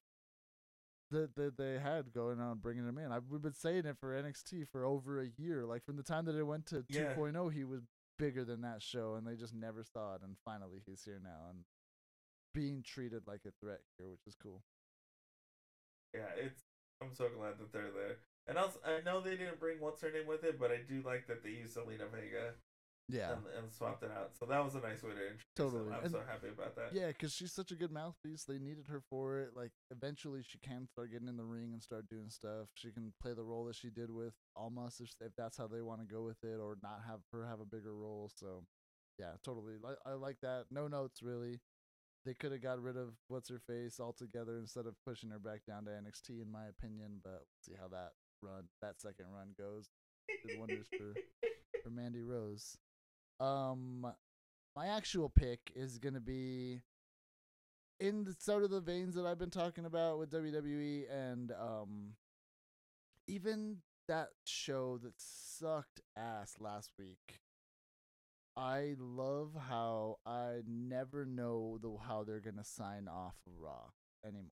[1.12, 3.12] that that they had going on, bringing him in.
[3.14, 5.66] I've we've been saying it for NXT for over a year.
[5.66, 7.14] Like from the time that it went to Yeah.
[7.16, 7.84] 2.0, he was
[8.20, 10.22] bigger than that show, and they just never saw it.
[10.24, 11.60] And finally, he's here now and
[12.54, 14.64] being treated like a threat here, which is cool.
[16.16, 16.62] Yeah, it's.
[17.02, 18.18] I'm so glad that they're there.
[18.48, 21.02] And also, I know they didn't bring what's her name with it, but I do
[21.06, 22.54] like that they used Zelina Vega
[23.10, 24.32] Yeah, and, and swapped it out.
[24.40, 25.92] So that was a nice way to introduce Totally.
[25.94, 26.94] I'm And- so happy about that.
[26.94, 28.44] yeah, because she's such a good mouthpiece.
[28.46, 29.56] They needed her for it.
[29.56, 32.70] Like eventually, she can start getting in the ring and start doing stuff.
[32.76, 35.82] She can play the role that she did with Almas if if that's how they
[35.82, 38.32] want to go with it, or not have her have a bigger role.
[38.34, 38.64] So,
[39.20, 39.74] yeah, totally.
[39.82, 40.66] Like I like that.
[40.72, 41.60] No notes really.
[42.26, 45.62] They could have got rid of what's her face altogether instead of pushing her back
[45.68, 47.20] down to NXT, in my opinion.
[47.24, 49.90] But we'll see how that run, that second run goes.
[50.48, 51.14] Did wonders for
[51.84, 52.78] for Mandy Rose.
[53.40, 54.08] Um,
[54.76, 56.82] my actual pick is gonna be
[58.00, 62.14] in the sort of the veins that I've been talking about with WWE and um,
[63.28, 67.40] even that show that sucked ass last week.
[68.58, 73.90] I love how I never know the how they're gonna sign off Raw
[74.26, 74.52] anymore.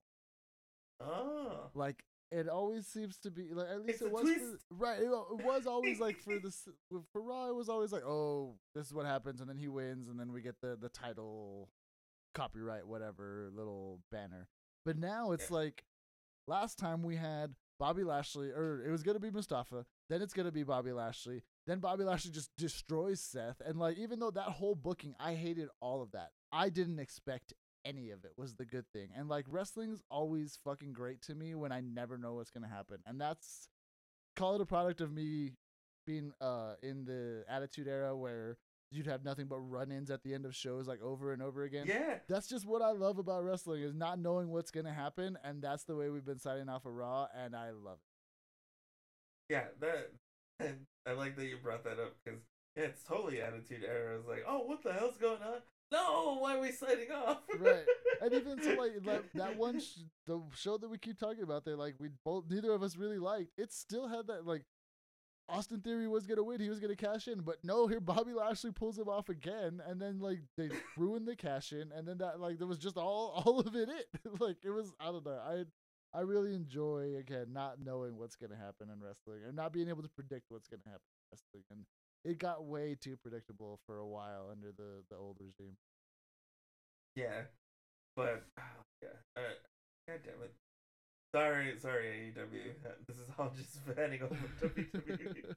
[1.00, 1.70] Oh.
[1.74, 4.98] Like it always seems to be like at least It's it was for, right.
[4.98, 7.48] It, it was always like for this uh, for Raw.
[7.48, 10.32] It was always like, oh, this is what happens, and then he wins, and then
[10.32, 11.70] we get the the title,
[12.34, 14.48] copyright, whatever little banner.
[14.84, 15.56] But now it's Yeah.
[15.56, 15.84] like
[16.46, 19.86] last time we had Bobby Lashley, or it was gonna be Mustafa.
[20.10, 21.42] Then it's gonna be Bobby Lashley.
[21.66, 25.68] Then Bobby Lashley just destroys Seth, and like even though that whole booking, I hated
[25.80, 26.30] all of that.
[26.52, 29.08] I didn't expect any of it was the good thing.
[29.16, 32.98] And like wrestling's always fucking great to me when I never know what's gonna happen.
[33.06, 33.68] And that's
[34.36, 35.52] call it a product of me
[36.06, 38.58] being uh in the attitude era where
[38.90, 41.64] you'd have nothing but run ins at the end of shows like over and over
[41.64, 41.86] again.
[41.86, 42.18] Yeah.
[42.28, 45.84] That's just what I love about wrestling is not knowing what's gonna happen, and that's
[45.84, 49.52] the way we've been signing off a Raw, and I love it.
[49.52, 50.10] Yeah, that
[51.06, 52.40] I like that you brought that up because
[52.76, 54.16] yeah, it's totally attitude era.
[54.18, 55.60] It's like, oh, what the hell's going on?
[55.92, 57.38] no, why are we signing off?
[57.58, 57.84] Right.
[58.20, 61.64] And even so, like, like that one, sh- the show that we keep talking about,
[61.64, 63.50] that like we both, neither of us really liked.
[63.56, 64.64] It still had that like
[65.48, 68.72] Austin Theory was gonna win, he was gonna cash in, but no, here Bobby Lashley
[68.72, 72.40] pulls him off again, and then like they ruined the cash in, and then that
[72.40, 73.88] like there was just all all of it.
[73.88, 75.38] It like it was I don't know.
[75.46, 75.64] I
[76.14, 80.02] I really enjoy again not knowing what's gonna happen in wrestling and not being able
[80.02, 81.86] to predict what's gonna happen in wrestling, and
[82.24, 85.76] it got way too predictable for a while under the the old regime.
[87.16, 87.42] Yeah,
[88.16, 88.44] but
[89.02, 89.40] yeah, uh,
[90.08, 90.54] god damn it.
[91.34, 92.74] Sorry, sorry, AEW.
[93.08, 95.54] This is all just fanning over WWE.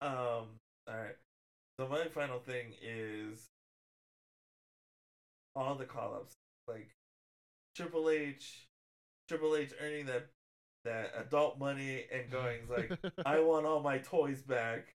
[0.00, 0.46] Um,
[0.88, 1.16] all right.
[1.78, 3.48] So my final thing is
[5.56, 6.34] all the call ups,
[6.68, 6.90] like
[7.74, 8.67] Triple H,
[9.28, 10.28] Triple H earning that
[10.84, 14.94] that adult money and going like, I want all my toys back,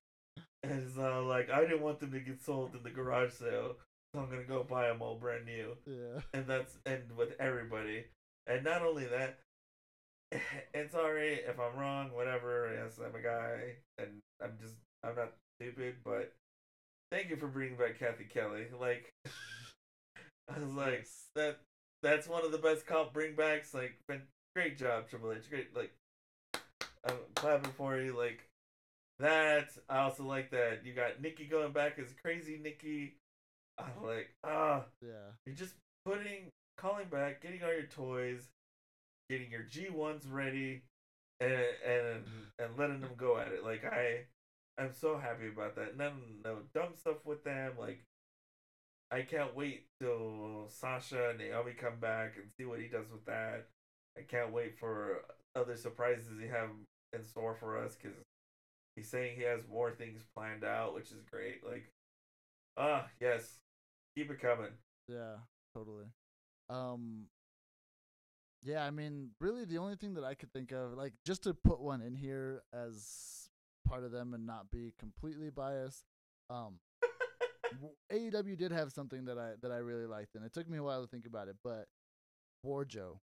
[0.62, 3.76] and so uh, like I didn't want them to get sold in the garage sale,
[4.12, 6.20] so I'm gonna go buy them all brand new yeah.
[6.32, 8.04] and that's and with everybody.
[8.46, 9.38] And not only that,
[10.74, 12.70] and sorry if I'm wrong, whatever.
[12.74, 16.32] Yes, I'm a guy, and I'm just I'm not stupid, but
[17.10, 18.66] thank you for bringing back Cathy Kelley.
[18.78, 19.12] Like,
[20.54, 21.58] I was like that.
[22.04, 23.72] That's one of the best comp bringbacks.
[23.72, 24.20] Like, been
[24.54, 25.48] great job, Triple H.
[25.48, 25.90] Great, like,
[27.06, 28.14] I'm clapping for you.
[28.16, 28.44] Like
[29.18, 29.70] that.
[29.88, 33.14] I also like that you got Nikki going back as crazy Nikki.
[33.78, 34.82] I'm like, ah.
[35.02, 35.32] Yeah.
[35.46, 38.48] You're just putting, calling back, getting all your toys,
[39.30, 40.82] getting your G ones ready,
[41.40, 41.52] and
[41.86, 42.24] and
[42.58, 43.64] and letting them go at it.
[43.64, 44.26] Like I,
[44.78, 45.96] I'm so happy about that.
[45.96, 47.72] None, no dumb stuff with them.
[47.78, 48.02] Like
[49.14, 53.24] I can't wait till Sasha and Naomi come back and see what he does with
[53.26, 53.66] that.
[54.18, 55.20] I can't wait for
[55.54, 56.70] other surprises he have
[57.12, 58.16] in store for us because
[58.96, 61.64] he's saying he has more things planned out, which is great.
[61.64, 61.88] Like,
[62.76, 63.60] ah, yes,
[64.16, 64.72] keep it coming.
[65.06, 65.36] Yeah,
[65.72, 66.06] totally.
[66.68, 67.26] Um
[68.64, 71.54] Yeah, I mean, really the only thing that I could think of like just to
[71.54, 73.48] put one in here as
[73.86, 76.02] part of them and not be completely biased.
[76.50, 76.80] Um
[78.12, 80.82] AEW did have something that I that I really liked and it took me a
[80.82, 81.86] while to think about it, but
[82.64, 83.18] WarJoe.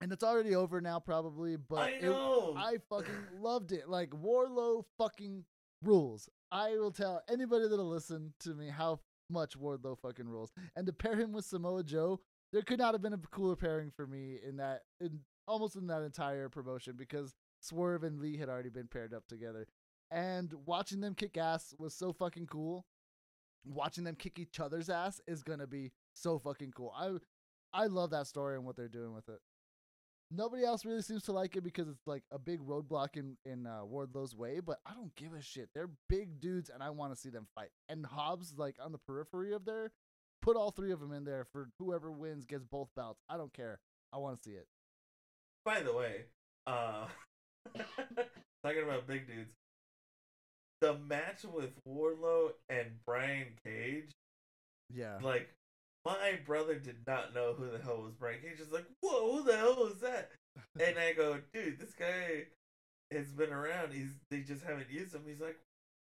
[0.00, 2.12] And it's already over now probably, but I it.
[2.56, 3.88] I fucking loved it.
[3.88, 5.44] Like Wardlow fucking
[5.82, 6.28] rules.
[6.52, 10.52] I will tell anybody that'll listen to me how much Wardlow fucking rules.
[10.76, 12.20] And to pair him with Samoa Joe,
[12.52, 15.86] there could not have been a cooler pairing for me in that in almost in
[15.86, 19.66] that entire promotion because Swerve and Lee had already been paired up together.
[20.10, 22.84] And watching them kick ass was so fucking cool.
[23.66, 26.92] Watching them kick each other's ass is gonna be so fucking cool.
[26.96, 27.10] I
[27.72, 29.40] I love that story and what they're doing with it.
[30.30, 33.66] Nobody else really seems to like it because it's like a big roadblock in in
[33.66, 34.60] uh, Wardlow's way.
[34.60, 35.68] But I don't give a shit.
[35.74, 37.70] They're big dudes, and I want to see them fight.
[37.88, 39.92] And Hobbs, like on the periphery of there,
[40.42, 43.22] put all three of them in there for whoever wins gets both belts.
[43.28, 43.80] I don't care.
[44.12, 44.66] I want to see it.
[45.64, 46.26] By the way,
[46.66, 47.06] uh,
[48.64, 49.52] talking about big dudes,
[50.80, 54.10] the match with Wardlow and Brian Cage,
[54.94, 55.18] Yeah.
[55.22, 55.48] like
[56.04, 58.58] my brother did not know who the hell was Brian Cage.
[58.58, 60.30] Just like, whoa, who the hell is that?
[60.80, 62.44] And I go, dude, this guy
[63.12, 63.92] has been around.
[63.92, 65.22] He's they just haven't used him.
[65.26, 65.58] He's like,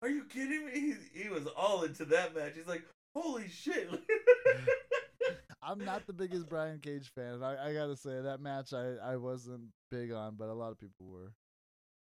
[0.03, 0.73] are you kidding me?
[1.13, 2.53] He, he was all into that match.
[2.57, 2.85] He's like,
[3.17, 3.89] holy shit.
[5.63, 7.43] I'm not the biggest Brian Cage fan.
[7.43, 10.79] I, I gotta say that match I, I wasn't big on, but a lot of
[10.79, 11.33] people were.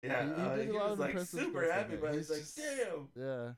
[0.03, 2.13] Yeah, He- he uh, did a lot was of like super happy about.
[2.15, 3.07] He's He's like, just- damn.
[3.15, 3.51] Yeah.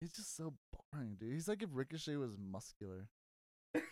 [0.00, 0.54] He's just so
[0.92, 1.32] boring, dude.
[1.32, 3.08] He's like if Ricochet was muscular.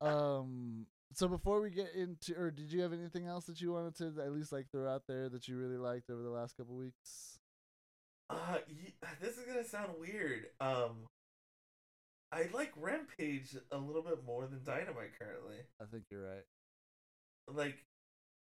[0.00, 0.86] Um.
[1.14, 4.22] So before we get into, or did you have anything else that you wanted to
[4.22, 7.38] at least like throw out there that you really liked over the last couple weeks?
[8.30, 8.58] Uh,
[9.20, 10.46] this is gonna sound weird.
[10.60, 11.06] Um,
[12.30, 15.56] I like Rampage a little bit more than Dynamite currently.
[15.80, 16.44] I think you're right.
[17.50, 17.78] Like,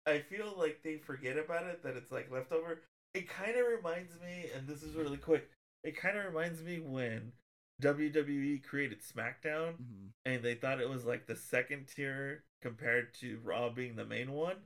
[0.07, 2.81] I feel like they forget about it that it's like leftover.
[3.13, 5.49] It kind of reminds me, and this is really quick.
[5.83, 7.33] It kind of reminds me when
[7.81, 13.39] WWE created SmackDown, hmm and they thought it was like the second tier compared to
[13.45, 14.57] Raw being the main one.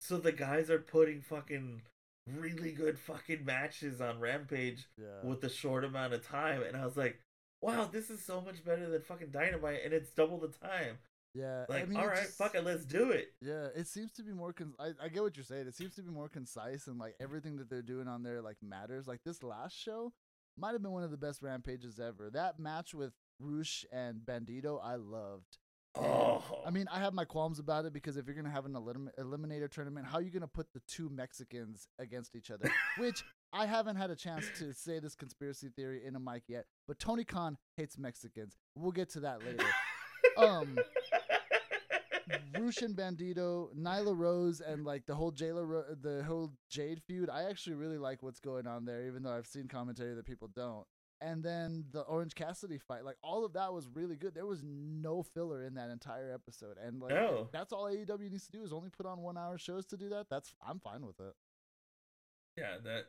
[0.00, 1.82] So the guys are putting fucking
[2.28, 5.22] really good fucking matches on Rampage Yeah.
[5.24, 7.20] with a short amount of time, and I was like,
[7.60, 10.98] "Wow, this is so much better than fucking Dynamite, and it's double the time."
[11.34, 11.64] Yeah.
[11.68, 13.28] Like, I mean, all it just- fuck it, let's do it.
[13.40, 14.52] Yeah, it seems to be more.
[14.52, 15.66] Con- I I get what you're saying.
[15.66, 18.56] It seems to be more concise and like everything that they're doing on there like
[18.62, 19.06] matters.
[19.08, 20.12] Like this last show
[20.56, 22.30] might have been one of the best rampages ever.
[22.32, 25.58] That match with Rush and Bandido, I loved.
[25.96, 28.74] Oh, I mean, I have my qualms about it because if you're gonna have an
[28.74, 32.70] elim- eliminator tournament, how are you gonna put the two Mexicans against each other?
[32.98, 36.64] Which I haven't had a chance to say this conspiracy theory in a mic yet,
[36.88, 38.56] but Tony Khan hates Mexicans.
[38.76, 39.64] We'll get to that later.
[40.36, 40.76] um,
[42.58, 47.28] Rush and Bandido, Nyla Rose, and like the whole Jayla, the whole Jade feud.
[47.30, 50.48] I actually really like what's going on there, even though I've seen commentary that people
[50.54, 50.84] don't.
[51.20, 54.34] And then the Orange Cassidy fight, like all of that was really good.
[54.34, 57.48] There was no filler in that entire episode, and like No.
[57.52, 60.08] that's all AEW needs to do is only put on one hour shows to do
[60.10, 60.26] that.
[60.28, 61.34] That's I'm fine with it.
[62.58, 63.04] yeah, that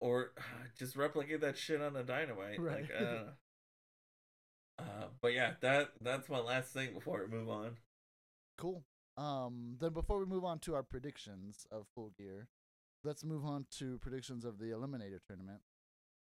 [0.00, 0.32] or
[0.78, 2.58] just replicate that shit on a dynamite.
[2.60, 2.82] Right.
[2.82, 7.76] Like, uh, uh, but yeah, that that's my last thing before we move on.
[8.60, 8.84] Cool.
[9.16, 12.48] Um, then before we move on to our predictions of Full Gear,
[13.02, 15.60] let's move on to predictions of the Eliminator tournament.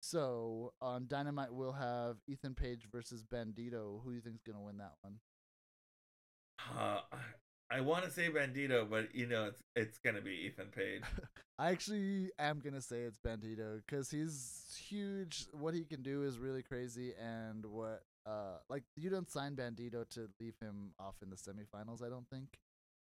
[0.00, 4.02] So on Dynamite, we'll have Ethan Page versus Bandido.
[4.02, 5.14] Who do you think's gonna win that one?
[6.76, 7.00] Uh,
[7.70, 11.02] I, I want to say Bandido, but you know it's it's gonna be Ethan Page.
[11.58, 15.46] I actually am gonna say it's Bandido because he's huge.
[15.52, 20.08] What he can do is really crazy, and what uh like you don't sign Bandido
[20.10, 22.04] to leave him off in the semifinals.
[22.04, 22.58] I don't think.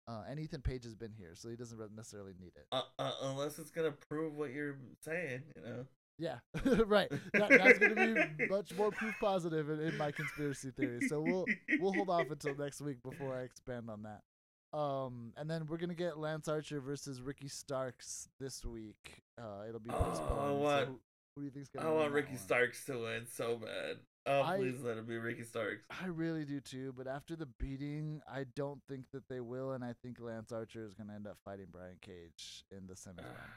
[0.07, 2.65] Uh, and Ethan Page has been here, so he doesn't necessarily need it.
[2.71, 5.85] Uh, uh, unless it's gonna prove what you're saying, you know.
[6.17, 6.37] Yeah,
[6.85, 7.09] right.
[7.33, 10.99] That, that's going to be much more proof positive in, in my conspiracy theory.
[11.07, 11.45] So we'll
[11.79, 14.77] we'll hold off until next week before I expand on that.
[14.77, 19.23] Um, and then we're gonna get Lance Archer versus Ricky Starks this week.
[19.39, 20.29] Uh, it'll be Oh, postponed.
[20.29, 20.99] so what- who,
[21.35, 21.89] who do you think's I gonna?
[21.91, 22.35] win want Ricky?
[22.35, 23.97] Starks to win so bad.
[24.27, 25.83] Oh, I- please let it be Ricky Starks.
[25.89, 29.83] I really do too, but after the beating, I don't think that they will, and
[29.83, 33.49] I think Lance Archer is gonna end up fighting Brian Cage in the semifinal.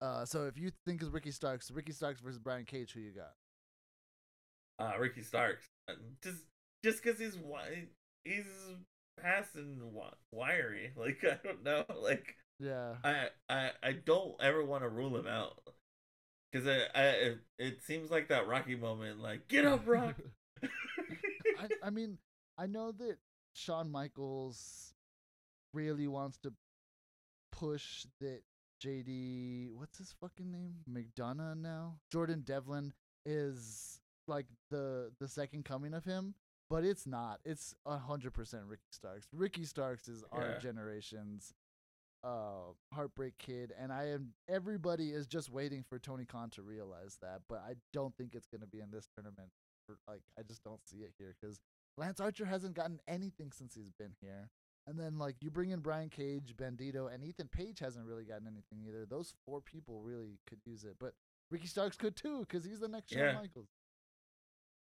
[0.00, 3.12] Uh, so if you think is Ricky Starks, Ricky Starks versus Brian Cage, who you
[3.12, 3.34] got?
[4.78, 5.66] Uh, Ricky Starks.
[5.88, 6.42] Uh, Just
[6.84, 7.88] just because he's wi-
[8.24, 8.44] he's
[9.20, 10.92] fast and wi- wiry.
[10.96, 11.84] Like I don't know.
[12.02, 12.96] Like Yeah.
[13.02, 15.58] I I I don't ever want to rule him out.
[16.56, 19.20] Cause I, I it, it seems like that Rocky moment.
[19.20, 20.14] Like get up, Rock.
[20.62, 22.16] I, I mean,
[22.56, 23.18] I know that
[23.52, 24.94] Shawn Michaels
[25.74, 26.52] really wants to
[27.52, 28.40] push that
[28.82, 30.76] JD, what's his fucking name?
[30.90, 31.96] McDonagh now?
[32.10, 32.92] Jordan Devlin
[33.26, 36.34] is like the the second coming of him,
[36.70, 37.40] but it's not.
[37.44, 39.26] It's a hundred percent Ricky Starks.
[39.32, 41.52] Ricky Starks is our generation's
[42.24, 47.18] uh heartbreak kid and I am everybody is just waiting for Tony Khan to realize
[47.22, 49.50] that, but I don't think it's gonna be in this tournament.
[49.86, 51.60] For, like I just don't see it here because
[51.96, 54.50] Lance Archer hasn't gotten anything since he's been here.
[54.86, 58.46] And then like you bring in Brian Cage, Bandido, and Ethan Page hasn't really gotten
[58.46, 59.04] anything either.
[59.04, 61.12] Those four people really could use it, but
[61.50, 63.32] Ricky Starks could too because he's the next Shawn Yeah.
[63.34, 63.68] Michaels.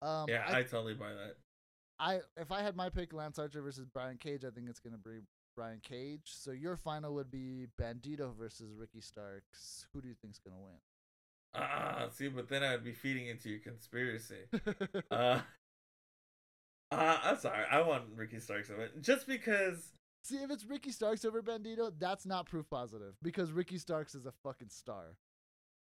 [0.00, 1.36] Um, yeah, I, I, totally buy that.
[1.98, 4.98] I if I had my pick, Lance Archer versus Brian Cage, I think it's gonna
[4.98, 5.20] be
[5.58, 6.20] Brian Cage.
[6.26, 9.86] So your final would be Bandido versus Ricky Starks.
[9.92, 10.76] Who do you think's gonna win?
[11.52, 14.46] Ah, see, but then I'd be feeding into your conspiracy.
[15.10, 15.40] Uh,
[16.92, 17.64] uh, I'm sorry.
[17.70, 19.92] I want Ricky Starks win just because.
[20.22, 24.26] See, if it's Ricky Starks over Bandido, that's not proof positive because Ricky Starks is
[24.26, 25.16] a fucking star.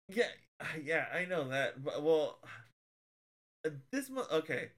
[0.09, 0.25] Yeah,
[0.83, 1.83] yeah, I know that.
[1.83, 2.39] But well,
[3.63, 4.71] uh, this mo- okay.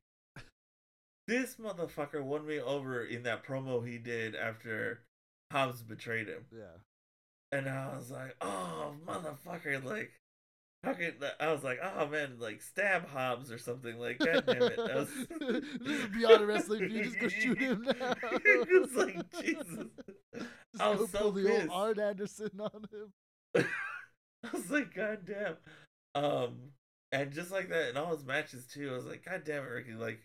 [1.29, 5.03] This motherfucker won me over in that promo he did after
[5.51, 6.77] Hobbs betrayed him, Yeah.
[7.51, 10.11] and I was like, "Oh, motherfucker!" Like,
[10.83, 13.99] I was like, "Oh man!" Like, stab Hobbs or something.
[13.99, 14.79] Like, god damn it!
[14.79, 15.09] I was...
[15.39, 17.03] this is beyond wrestling feud.
[17.03, 18.15] Just go shoot him now.
[18.23, 19.67] it's like Jesus.
[20.35, 20.47] Just
[20.79, 23.65] I was so pull the old Arn Anderson on him.
[24.43, 25.57] I was like, God damn.
[26.15, 26.71] Um,
[27.11, 29.67] and just like that in all his matches too, I was like, God damn it,
[29.67, 29.93] Ricky.
[29.93, 30.21] Like,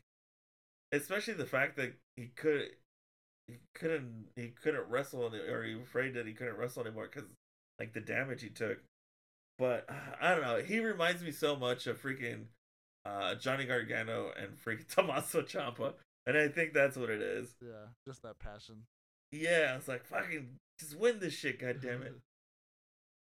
[0.95, 2.70] especially the fact that he could,
[3.49, 7.09] he couldn't, he couldn't wrestle, any- or he was afraid that he couldn't wrestle anymore
[7.12, 7.28] because
[7.78, 8.78] like the damage he took.
[9.59, 9.88] But
[10.20, 10.62] I don't know.
[10.62, 12.47] He reminds me so much of freaking
[13.05, 15.95] uh Johnny Gargano and freaking Tommaso Ciampa,
[16.26, 17.55] and I think that's what it is.
[17.61, 18.84] Yeah, just that passion.
[19.32, 22.14] Yeah, I was like, fucking, just win this shit, god damn it.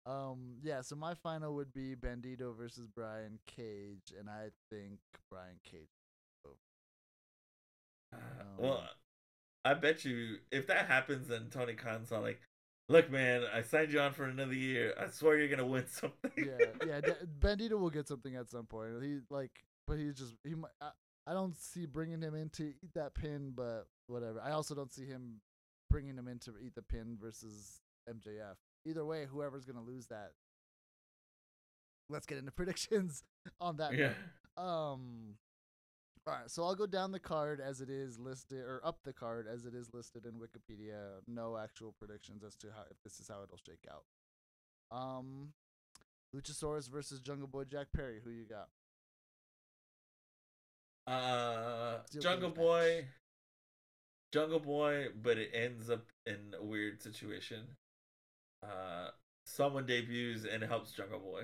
[0.05, 4.99] Um, yeah, so my final would be Bandido versus Brian Cage, and I think
[5.29, 5.89] Brian Cage.
[8.17, 8.83] Um, well,
[9.65, 12.41] I bet you if that happens, then Tony Khan's all like,
[12.89, 14.93] "Look, man, I signed you on for another year.
[14.99, 17.01] I swear you're gonna win something." Yeah, yeah,
[17.39, 18.91] Bandido will get something at some point.
[19.01, 19.51] He like,
[19.87, 20.55] but he's just he.
[20.55, 20.91] mi- I,
[21.27, 24.41] I don't see bringing him in to eat that pin, but whatever.
[24.41, 25.41] I also don't see him
[25.89, 28.55] bringing him in to eat the pin versus MJF.
[28.85, 30.31] Either way, whoever's gonna lose that.
[32.09, 33.23] Let's get into predictions
[33.59, 33.93] on that.
[33.93, 34.13] yeah.
[34.57, 35.35] Um.
[36.27, 39.13] All right, so I'll go down the card as it is listed, or up the
[39.13, 41.21] card as it is listed in Wikipedia.
[41.25, 44.03] No actual predictions as to how if this is how it'll shake out.
[44.91, 45.53] Um,
[46.35, 48.19] Luchasaurus versus Jungle Boy Jack Perry.
[48.21, 48.67] Who you got?
[51.09, 53.05] Uh, Jungle Boy, match.
[54.33, 57.59] Jungle Boy, but it ends up in a weird situation.
[58.61, 59.11] Uh,
[59.45, 61.43] someone debuts and helps Jungle Boy.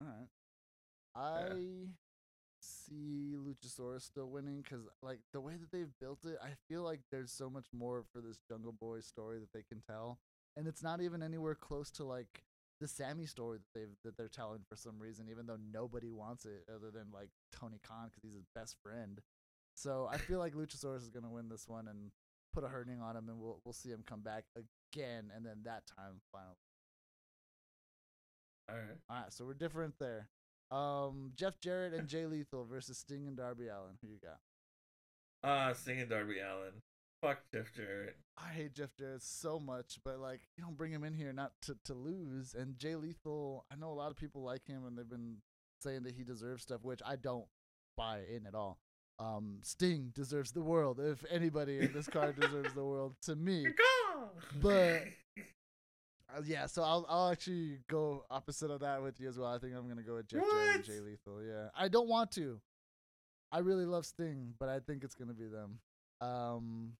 [0.00, 0.28] All right.
[1.14, 1.48] I
[2.88, 7.00] see Luchasaurus still winning because, like, the way that they've built it, I feel like
[7.10, 10.18] there's so much more for this Jungle Boy story that they can tell,
[10.56, 12.44] and it's not even anywhere close to like
[12.80, 16.44] the Sammy story that they've that they're telling for some reason, even though nobody wants
[16.44, 19.20] it other than like Tony Khan because he's his best friend.
[19.74, 22.10] So I feel like Luchasaurus is gonna win this one and
[22.52, 25.62] put a hurting on him, and we'll we'll see him come back again, and then
[25.64, 26.56] that time finally.
[28.68, 28.98] All right.
[29.08, 30.28] All right, so we're different there.
[30.70, 33.96] Um, Jeff Jarrett and Jay Lethal versus Sting and Darby Allin.
[34.02, 34.38] Who you got?
[35.42, 36.82] Ah, Uh, and Darby Allin.
[37.22, 38.16] Fuck Jeff Jarrett.
[38.36, 41.52] I hate Jeff Jarrett so much, but like you don't bring him in here not
[41.62, 42.54] to to lose.
[42.54, 45.38] And Jay Lethal, I know a lot of people like him, and they've been
[45.82, 47.46] saying that he deserves stuff, which I don't
[47.96, 48.78] buy in at all.
[49.18, 51.00] Um, Sting deserves the world.
[51.00, 53.66] If anybody in this card deserves the world, to me.
[54.60, 55.04] But-
[56.36, 59.52] Uh, yeah, so I'll I'll actually go opposite of that with you as well.
[59.52, 61.42] I think I'm gonna go with Jeff Jarrett and Jay Lethal.
[61.42, 62.60] Yeah, I don't want to.
[63.50, 65.78] I really love Sting, but I think it's gonna be them.
[66.20, 66.92] Um,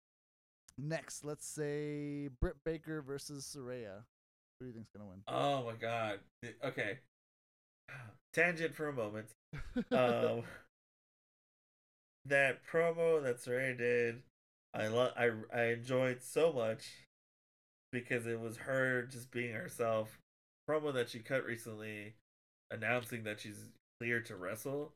[0.78, 4.04] next, let's say Britt Baker versus Saraya.
[4.58, 5.20] Who do you think's gonna win?
[5.28, 6.20] oh my god.
[6.64, 6.98] Okay.
[8.32, 9.26] Tangent for a moment.
[9.92, 10.42] um
[12.24, 14.22] that promo that Saray did
[14.74, 17.07] I lo- I I enjoyed so much
[17.92, 20.18] because it was her just being herself.
[20.68, 22.14] Promo that she cut recently
[22.70, 23.70] announcing that she's
[24.00, 24.92] clear to wrestle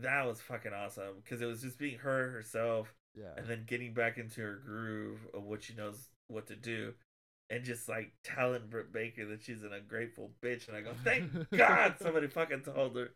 [0.00, 3.94] that was fucking awesome because it was just being her herself yeah, and then getting
[3.94, 6.92] back into her groove of what she knows what to do
[7.48, 11.30] and just like telling Britt Baker that she's an ungrateful bitch and I go thank
[11.56, 13.10] God somebody fucking told her.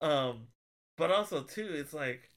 [0.00, 0.46] Um
[0.96, 2.30] but also too it's like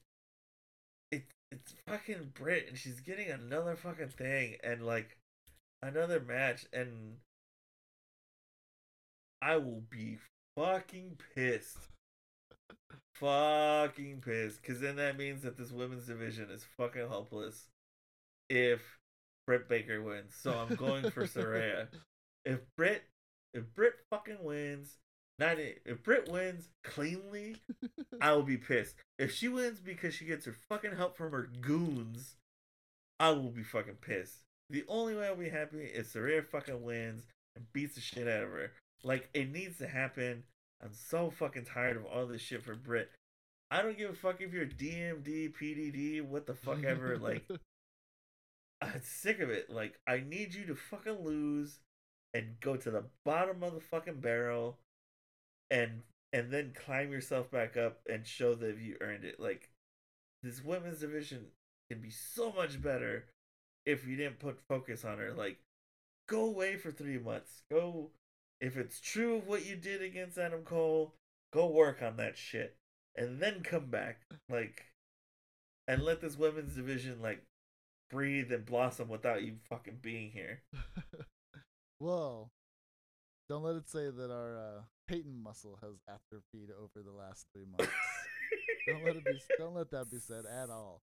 [1.10, 5.16] it, it's fucking Britt and she's getting another fucking thing and like
[5.82, 7.16] another match and
[9.40, 10.18] I will be
[10.56, 11.78] fucking pissed
[13.14, 17.68] fucking pissed because then that means that this women's division is fucking helpless
[18.48, 18.80] if
[19.46, 20.34] Britt Baker wins.
[20.40, 21.88] So I'm going for Saraya.
[22.44, 23.02] If Britt,
[23.52, 24.96] if Britt fucking wins,
[25.38, 27.56] not i- if Britt wins cleanly,
[28.22, 28.94] I will be pissed.
[29.18, 32.36] If she wins because she gets her fucking help from her goons,
[33.20, 34.44] I will be fucking pissed.
[34.70, 37.24] The only way I'll be happy is Saraya fucking wins
[37.56, 38.72] and beats the shit out of her.
[39.02, 40.44] Like it needs to happen.
[40.82, 43.10] I'm so fucking tired of all this shit for Britt.
[43.70, 47.18] I don't give a fuck if you're DMD, PDD, what the fuck ever.
[47.18, 47.44] Like
[48.82, 49.70] I'm sick of it.
[49.70, 51.80] Like I need you to fucking lose
[52.34, 54.78] and go to the bottom of the fucking barrel
[55.70, 56.02] and
[56.32, 59.40] and then climb yourself back up and show that you earned it.
[59.40, 59.70] Like
[60.42, 61.46] this women's division
[61.90, 63.24] can be so much better
[63.88, 65.32] if you didn't put focus on her.
[65.32, 65.58] Like
[66.28, 67.62] go away for 3 months.
[67.70, 68.10] Go
[68.60, 71.14] if it's true of what you did against Adam Cole,
[71.52, 72.76] go work on that shit
[73.16, 74.86] and then come back like
[75.86, 77.42] and let this women's division like
[78.10, 80.62] breathe and blossom without you fucking being here.
[82.00, 82.52] Well,
[83.48, 87.64] don't let it say that our uh, Peyton muscle has atrophied over the last three
[87.68, 87.92] months.
[88.86, 89.40] don't let it be.
[89.58, 91.02] Don't let that be said at all.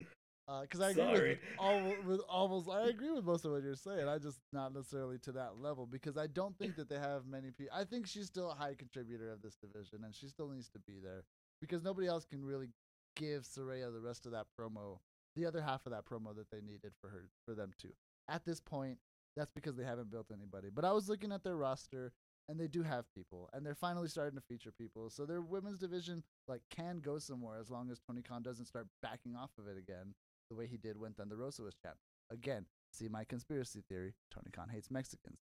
[0.48, 1.30] Uh, because I agree Sorry.
[1.30, 2.70] with all with almost.
[2.70, 4.08] I agree with most of what you're saying.
[4.08, 7.52] I just not necessarily to that level because I don't think that they have many
[7.52, 7.74] people.
[7.74, 10.80] I think she's still a high contributor of this division, and she still needs to
[10.80, 11.24] be there
[11.62, 12.70] because nobody else can really
[13.16, 14.98] give Saraya the rest of that promo,
[15.36, 17.90] the other half of that promo that they needed for her for them to.
[18.28, 18.98] At this point,
[19.38, 20.70] that's because they haven't built anybody.
[20.74, 22.12] But I was looking at their roster,
[22.50, 25.10] and they do have people, and they're finally starting to feature people.
[25.10, 28.88] So their women's division like can go somewhere as long as Tony Khan doesn't start
[29.02, 30.14] backing off of it again,
[30.52, 31.96] the way he did when Thunder Rosa was champ.
[32.30, 35.40] Again, see my conspiracy theory: Tony Khan hates Mexicans.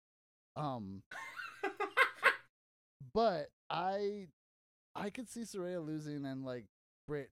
[0.56, 1.02] Um,
[3.14, 4.28] but I,
[4.94, 6.66] I could see Saraya losing and like
[7.08, 7.30] Britt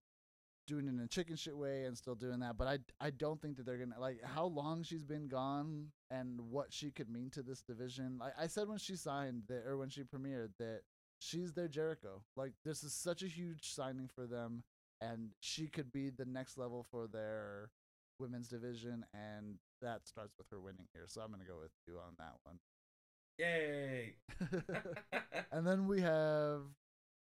[0.68, 2.58] doing it in a chicken shit way and still doing that.
[2.58, 6.40] But I, I don't think that they're gonna like how long she's been gone and
[6.50, 8.18] what she could mean to this division.
[8.20, 10.82] Like I said when she signed that, or when she premiered that
[11.20, 12.24] she's their Jericho.
[12.36, 14.64] Like this is such a huge signing for them,
[15.02, 17.70] and she could be the next level for their
[18.20, 21.06] women's division, and that starts with her winning here.
[21.08, 22.60] So I'm gonna go with you on that one.
[23.38, 24.16] Yay!
[25.52, 26.62] and then we have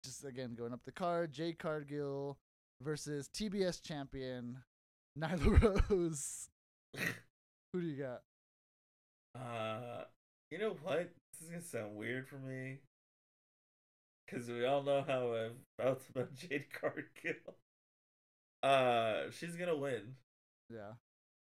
[0.05, 2.39] just again going up the card, Jade Cargill
[2.83, 4.59] versus TBS champion
[5.19, 6.49] Nyla Rose.
[7.73, 8.23] Who do you got?
[9.35, 10.05] uh,
[10.51, 11.11] you know what?
[11.33, 12.79] This is gonna sound weird for me,
[14.27, 15.51] because we all know how I
[15.83, 17.55] felt about Jade Cargill.
[18.63, 20.15] Uh, she's gonna win.
[20.71, 20.93] Yeah.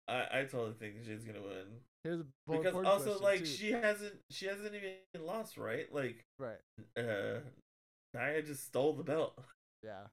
[0.07, 3.45] I I totally think she's gonna win Here's a because also like too.
[3.45, 6.59] she hasn't she hasn't even lost right like right.
[6.97, 7.39] uh
[8.13, 9.37] Nia just stole the belt.
[9.83, 10.07] Yeah.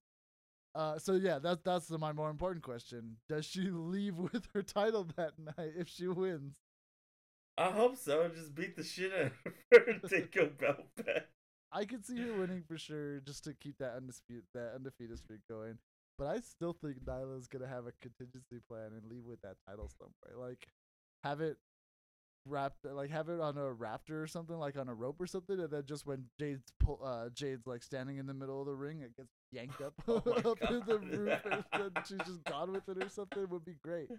[0.75, 3.17] Uh, so yeah, that's that's the, my more important question.
[3.29, 6.57] Does she leave with her title that night if she wins?
[7.57, 8.29] I hope so.
[8.29, 11.29] Just beat the shit out of her and take her belt back.
[11.75, 15.41] I could see her winning for sure, just to keep that undisputed that undefeated streak
[15.49, 15.79] going.
[16.18, 19.91] But I still think Nyla's gonna have a contingency plan and leave with that title
[19.99, 20.49] somewhere.
[20.49, 20.68] Like,
[21.25, 21.57] have it
[22.47, 25.59] wrapped, like have it on a rafter or something, like on a rope or something,
[25.59, 28.75] and then just when Jade's pull, uh, Jade's like standing in the middle of the
[28.75, 30.16] ring, it gets yanked up Oh
[30.53, 33.47] up to the roof, and then she's just gone with it or something.
[33.49, 34.11] Would be great.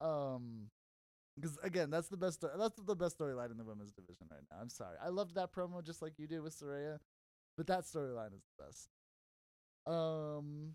[0.00, 0.70] Um,
[1.36, 2.42] because again, that's the best.
[2.58, 4.58] That's the best storyline in the women's division right now.
[4.60, 6.98] I'm sorry, I loved that promo just like you did with Saraya,
[7.56, 8.88] but that storyline is the best.
[9.86, 10.74] Um,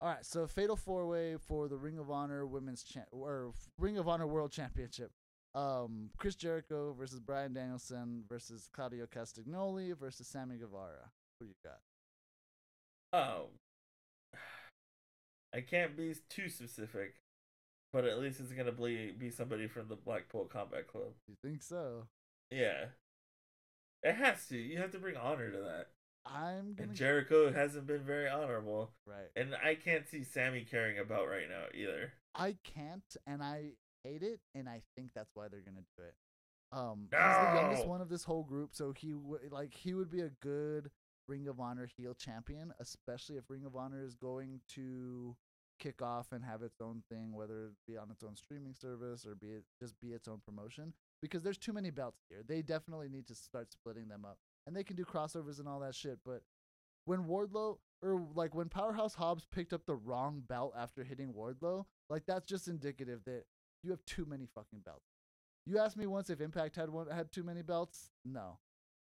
[0.00, 3.98] all right, so fatal four way for the Ring of Honor Women's Champ or Ring
[3.98, 5.10] of Honor World Championship.
[5.54, 11.10] Um, Chris Jericho versus Bryan Danielson versus Claudio Castagnoli versus Sammy Guevara.
[11.38, 11.78] Who you got?
[13.12, 13.50] Oh,
[15.54, 17.14] I can't be too specific,
[17.94, 21.12] but at least it's gonna be be somebody from the Blackpool Combat Club.
[21.28, 22.08] You think so?
[22.50, 22.86] Yeah,
[24.02, 24.58] it has to.
[24.58, 25.86] You have to bring honor to that.
[26.26, 29.28] I'm gonna And Jericho hasn't been very honorable, right.
[29.36, 32.14] and I can't see Sammy caring about right now either.
[32.34, 36.14] I can't, and I hate it, and I think that's why they're gonna do it.
[36.72, 40.10] Um, he's the youngest one of this whole group, so he would like he would
[40.10, 40.90] be a good
[41.28, 45.36] Ring of Honor heel champion, especially if Ring of Honor is going to
[45.78, 49.26] kick off and have its own thing, whether it be on its own streaming service
[49.26, 50.92] or be it just be its own promotion.
[51.20, 52.42] Because there's too many belts here.
[52.46, 55.80] They definitely need to start splitting them up, and they can do crossovers and all
[55.80, 56.18] that shit.
[56.24, 56.42] But
[57.06, 61.84] when Wardlow or like when Powerhouse Hobbs picked up the wrong belt after hitting Wardlow,
[62.10, 63.44] like that's just indicative that
[63.82, 65.06] you have too many fucking belts.
[65.66, 68.10] You asked me once if Impact had one had too many belts.
[68.24, 68.58] No,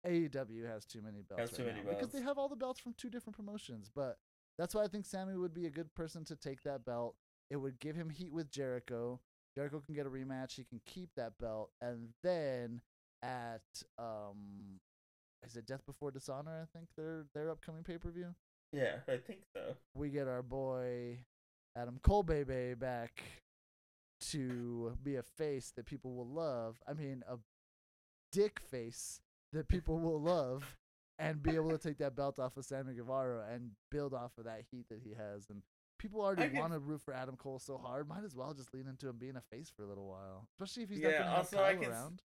[0.07, 1.51] AEW has too many belts.
[1.51, 3.91] Has too many now because they have all the belts from two different promotions.
[3.95, 4.17] But
[4.59, 7.15] that's why I think Sammy would be a good person to take that belt.
[7.51, 9.21] It would give him heat with Jericho.
[9.55, 10.57] Jericho can get a rematch.
[10.57, 12.81] He can keep that belt, and then
[13.23, 13.63] at
[13.99, 14.81] um,
[15.47, 16.63] is it Death Before Dishonor?
[16.63, 18.35] I think their their upcoming pay per view.
[18.73, 19.77] Yeah, I think so.
[19.95, 21.21] We get our boy
[21.77, 23.23] Adam Cole baby back
[24.31, 26.81] to be a face that people will love.
[26.87, 27.37] I mean, a
[28.33, 29.21] dick face
[29.53, 30.77] that people will love,
[31.19, 34.45] and be able to take that belt off of Sammy Guevara and build off of
[34.45, 35.47] that heat that he has.
[35.51, 35.63] And
[35.99, 38.09] people already want to root for Adam Cole so hard.
[38.09, 40.85] Might as well just lean into him being a face for a little while, especially
[40.85, 42.23] if he's not Yeah, going to have I Kyle can around.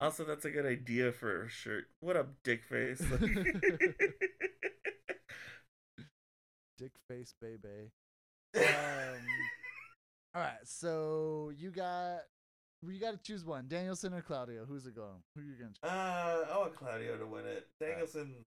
[0.00, 1.86] Also, that's a good idea for a shirt.
[2.00, 3.00] What up, dickface?
[6.78, 7.90] Dick face baby.
[8.56, 8.62] Um,
[10.34, 12.20] all right, so you got
[12.86, 14.64] you got to choose one, Danielson or Claudio.
[14.64, 15.22] Who's it going?
[15.34, 15.72] Who are you gonna?
[15.72, 15.90] Choose?
[15.90, 17.66] uh, I want Claudio to win it.
[17.80, 18.44] Danielson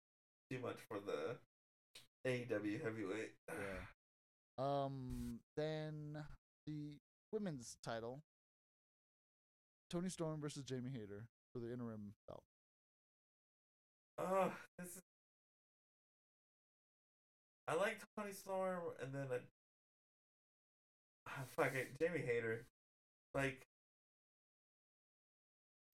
[0.51, 1.37] too much for the
[2.28, 3.33] AEW heavyweight.
[3.49, 3.85] Yeah.
[4.59, 6.18] Um, then
[6.66, 6.99] the
[7.33, 8.20] women's title:
[9.91, 12.43] Toni Storm versus Jamie Hayter for the interim belt.
[14.18, 15.01] Oh, this is.
[17.68, 19.39] I like Toni Storm, and then I.
[21.26, 22.66] Ah, fuck it, Jamie Hayter.
[23.35, 23.62] Like.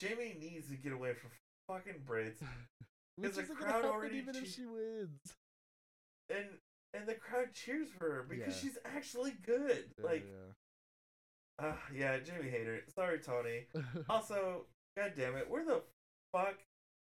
[0.00, 1.30] Jamie needs to get away from
[1.68, 2.42] fucking Brits,
[3.16, 5.20] Which the crowd already even if she wins.
[6.30, 6.46] and
[6.94, 8.60] and the crowd cheers for her because Yeah.
[8.60, 9.84] she's actually good.
[9.98, 10.26] Yeah, like,
[11.60, 12.80] ah, yeah, Jamie Hayter.
[12.94, 13.66] Sorry, Toni.
[14.08, 14.66] Also,
[14.96, 15.82] god damn it, where the
[16.32, 16.56] fuck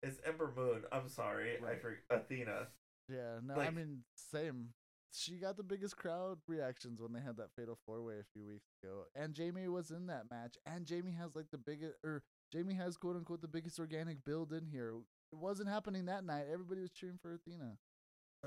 [0.01, 0.83] is Ember Moon?
[0.91, 1.81] I'm sorry, I Right.
[1.81, 2.67] for Athena.
[3.09, 4.69] Yeah, no, I mean, same.
[5.11, 8.45] She got the biggest crowd reactions when they had that fatal four way a few
[8.47, 10.55] weeks ago, and Jamie was in that match.
[10.65, 12.23] And Jamie has like the biggest, or
[12.53, 14.93] Jamie has quote unquote the biggest organic build in here.
[15.31, 16.45] It wasn't happening that night.
[16.51, 17.77] Everybody was cheering for Athena.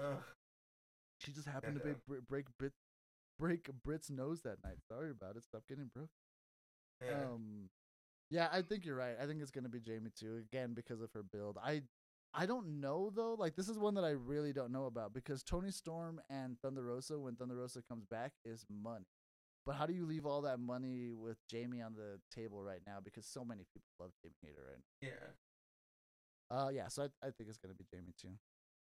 [0.00, 0.22] Ugh.
[1.18, 1.92] She just happened Yeah.
[1.94, 2.72] to be, break Britt,
[3.38, 4.78] break Britt's nose that night.
[4.88, 5.42] Sorry about it.
[5.42, 6.10] Stop getting broke.
[7.04, 7.24] Yeah.
[7.24, 7.68] Um,
[8.30, 9.16] yeah, I think you're right.
[9.20, 11.58] I think it's gonna be Jamie too, again because of her build.
[11.62, 11.82] I,
[12.32, 13.34] I don't know though.
[13.34, 16.84] Like this is one that I really don't know about because Toni Storm and Thunder
[16.84, 19.06] Rosa, when Thunder Rosa comes back, is money.
[19.66, 22.98] But how do you leave all that money with Jamie on the table right now?
[23.04, 25.08] Because so many people love Jamie Hayter right yeah.
[26.50, 26.66] now.
[26.66, 26.86] Uh, yeah.
[26.88, 28.38] So I, I think it's gonna be Jamie too.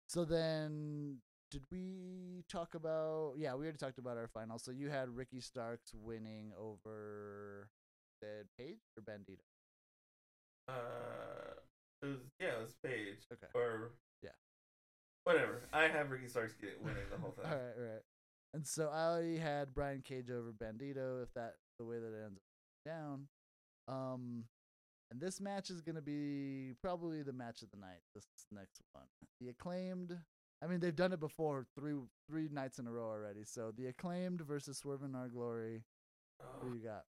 [0.08, 1.16] So then,
[1.50, 3.34] did we talk about?
[3.36, 4.58] Yeah, we already talked about our final.
[4.60, 7.68] So you had Ricky Starks winning over
[8.22, 9.42] said Page or Bandido.
[10.68, 11.54] Uh,
[12.02, 13.26] it was yeah, it was Page.
[13.32, 13.46] Okay.
[13.54, 13.90] Or
[14.22, 14.30] Yeah.
[15.24, 15.60] whatever.
[15.72, 17.52] I have Ricky Starks winning the whole all thing.
[17.52, 18.02] right, all right.
[18.54, 21.22] And so I already had Brian Cage over Bandido.
[21.22, 23.28] If that the way that it ends up down,
[23.88, 24.44] um,
[25.10, 28.00] and this match is gonna be probably the match of the night.
[28.14, 29.04] This next one,
[29.40, 30.18] the acclaimed.
[30.62, 31.94] I mean, they've done it before three
[32.28, 33.44] three nights in a row already.
[33.44, 35.84] So the acclaimed versus Swerve in Our Glory.
[36.60, 37.04] Who Oh, you got?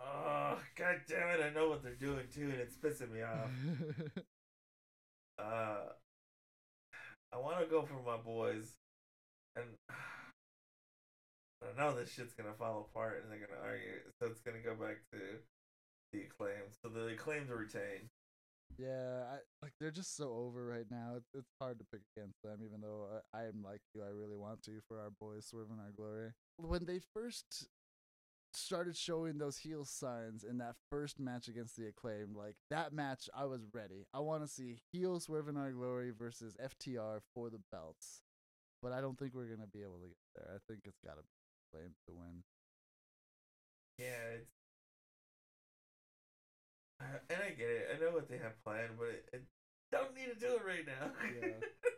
[0.00, 1.42] oh, god damn it!
[1.42, 3.50] I know what they're doing too, and it's pissing me off.
[5.38, 5.92] Uh,
[7.32, 8.72] I want to go for my boys,
[9.56, 9.66] and
[11.62, 14.00] I don't know this shit's gonna fall apart, and they're gonna argue.
[14.20, 15.18] So it's gonna go back to
[16.12, 16.70] the acclaim.
[16.82, 18.10] So the acclaim to retain.
[18.78, 21.14] Yeah, I, like they're just so over right now.
[21.16, 24.02] It's it's hard to pick against them, even though I, I am like you.
[24.02, 26.32] I really want to for our boys, Swerve in Our Glory.
[26.58, 27.68] When they first
[28.52, 33.28] started showing those heel signs in that first match against the Acclaim, like that match,
[33.34, 34.06] I was ready.
[34.12, 38.20] I want to see heel Swerve Our Glory versus FTR for the belts,
[38.86, 40.46] but I don't think we're gonna be able to get there.
[40.54, 41.28] I think it's gotta be
[41.74, 42.44] Acclaim to win.
[43.98, 44.50] Yeah, it's.
[47.00, 47.88] Uh, and I get it.
[47.92, 49.42] I know what they have planned, but it, it
[49.90, 51.10] don't need to do it right now.
[51.42, 51.54] Yeah.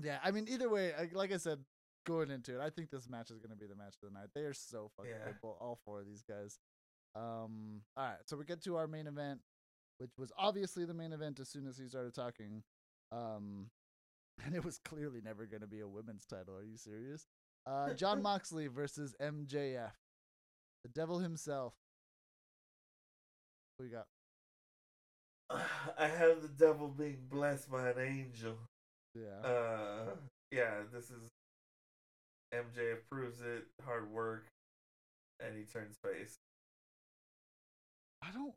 [0.00, 1.58] Yeah, I mean, either way, I, like I said,
[2.06, 4.16] going into it, I think this match is going to be the match of the
[4.16, 4.28] night.
[4.32, 5.32] They are so fucking Yeah.
[5.32, 6.60] good, all four of these guys.
[7.16, 9.40] Um, all right, so we get to our main event,
[9.98, 12.62] which was obviously the main event as soon as he started talking.
[13.10, 13.70] Um,
[14.44, 16.56] and it was clearly never going to be a women's title.
[16.56, 17.26] Are you serious?
[17.66, 19.90] Uh, Jon Moxley versus MJF,
[20.82, 21.74] the devil himself.
[23.76, 24.06] What you got?
[25.98, 28.54] I have the devil being blessed by an angel.
[29.14, 29.48] Yeah.
[29.48, 30.10] Uh,
[30.50, 31.28] yeah, this is
[32.54, 34.46] MJF proves it, hard work,
[35.40, 36.36] and he turns face.
[38.22, 38.54] I don't.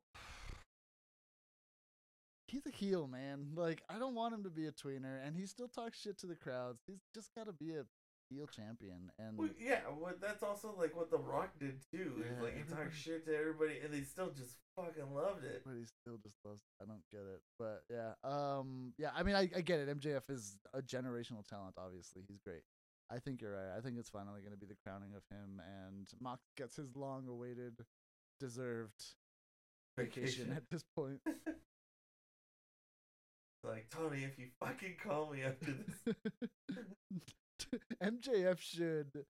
[2.51, 3.51] He's a heel, man.
[3.55, 6.27] Like I don't want him to be a tweener, and he still talks shit to
[6.27, 6.81] the crowds.
[6.85, 7.85] He's just got to be a
[8.29, 12.13] heel champion, and Well, yeah, what that's also like what The Rock did too.
[12.19, 15.63] Yeah, like he talked shit to everybody, and they still just fucking loved it.
[15.65, 16.61] but he still just loves.
[16.81, 19.11] I don't get it, but yeah, um, yeah.
[19.15, 19.89] I mean, I, I get it.
[19.99, 21.75] MJF is a generational talent.
[21.77, 22.63] Obviously, he's great.
[23.09, 23.77] I think you're right.
[23.77, 26.95] I think it's finally going to be the crowning of him, and Mox gets his
[26.95, 27.79] long-awaited,
[28.39, 29.03] deserved
[29.97, 31.19] vacation at this point.
[33.63, 36.15] like Tony, if you fucking call me after this,
[38.03, 39.25] MJF should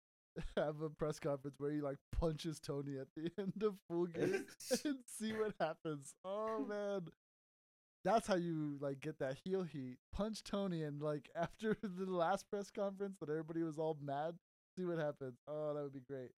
[0.56, 4.46] have a press conference where he like punches Tony at the end of Full Gear
[4.86, 6.14] and see what happens.
[6.24, 7.08] Oh man.
[8.04, 9.98] That's how you like get that heel heat.
[10.14, 14.36] Punch Tony and like after the last press conference that everybody was all mad,
[14.76, 15.38] see what happens.
[15.48, 16.32] Oh, that would be great.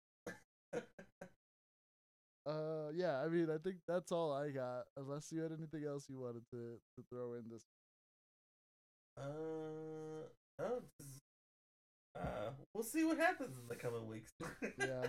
[2.45, 4.85] Uh yeah, I mean I think that's all I got.
[4.97, 7.63] Unless you had anything else you wanted to, to throw in this
[9.19, 9.23] uh,
[10.61, 10.83] oh,
[12.19, 14.33] uh, we'll see what happens in the coming weeks.
[14.79, 15.07] Yeah.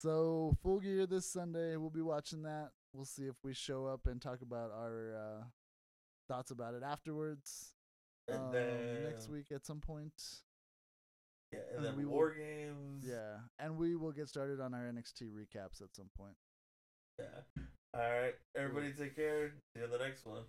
[0.00, 1.76] So full gear this Sunday.
[1.76, 2.70] We'll be watching that.
[2.92, 5.44] We'll see if we show up and talk about our uh,
[6.28, 7.72] thoughts about it afterwards.
[8.28, 10.12] and Um, then next week at some point.
[11.52, 13.04] yeah, and and then we will- war games.
[13.08, 16.36] Yeah, and we will get started on our NXT recaps at some point.
[17.18, 17.62] Yeah.
[17.94, 19.54] All right, everybody, take care.
[19.72, 20.42] See you in the next one.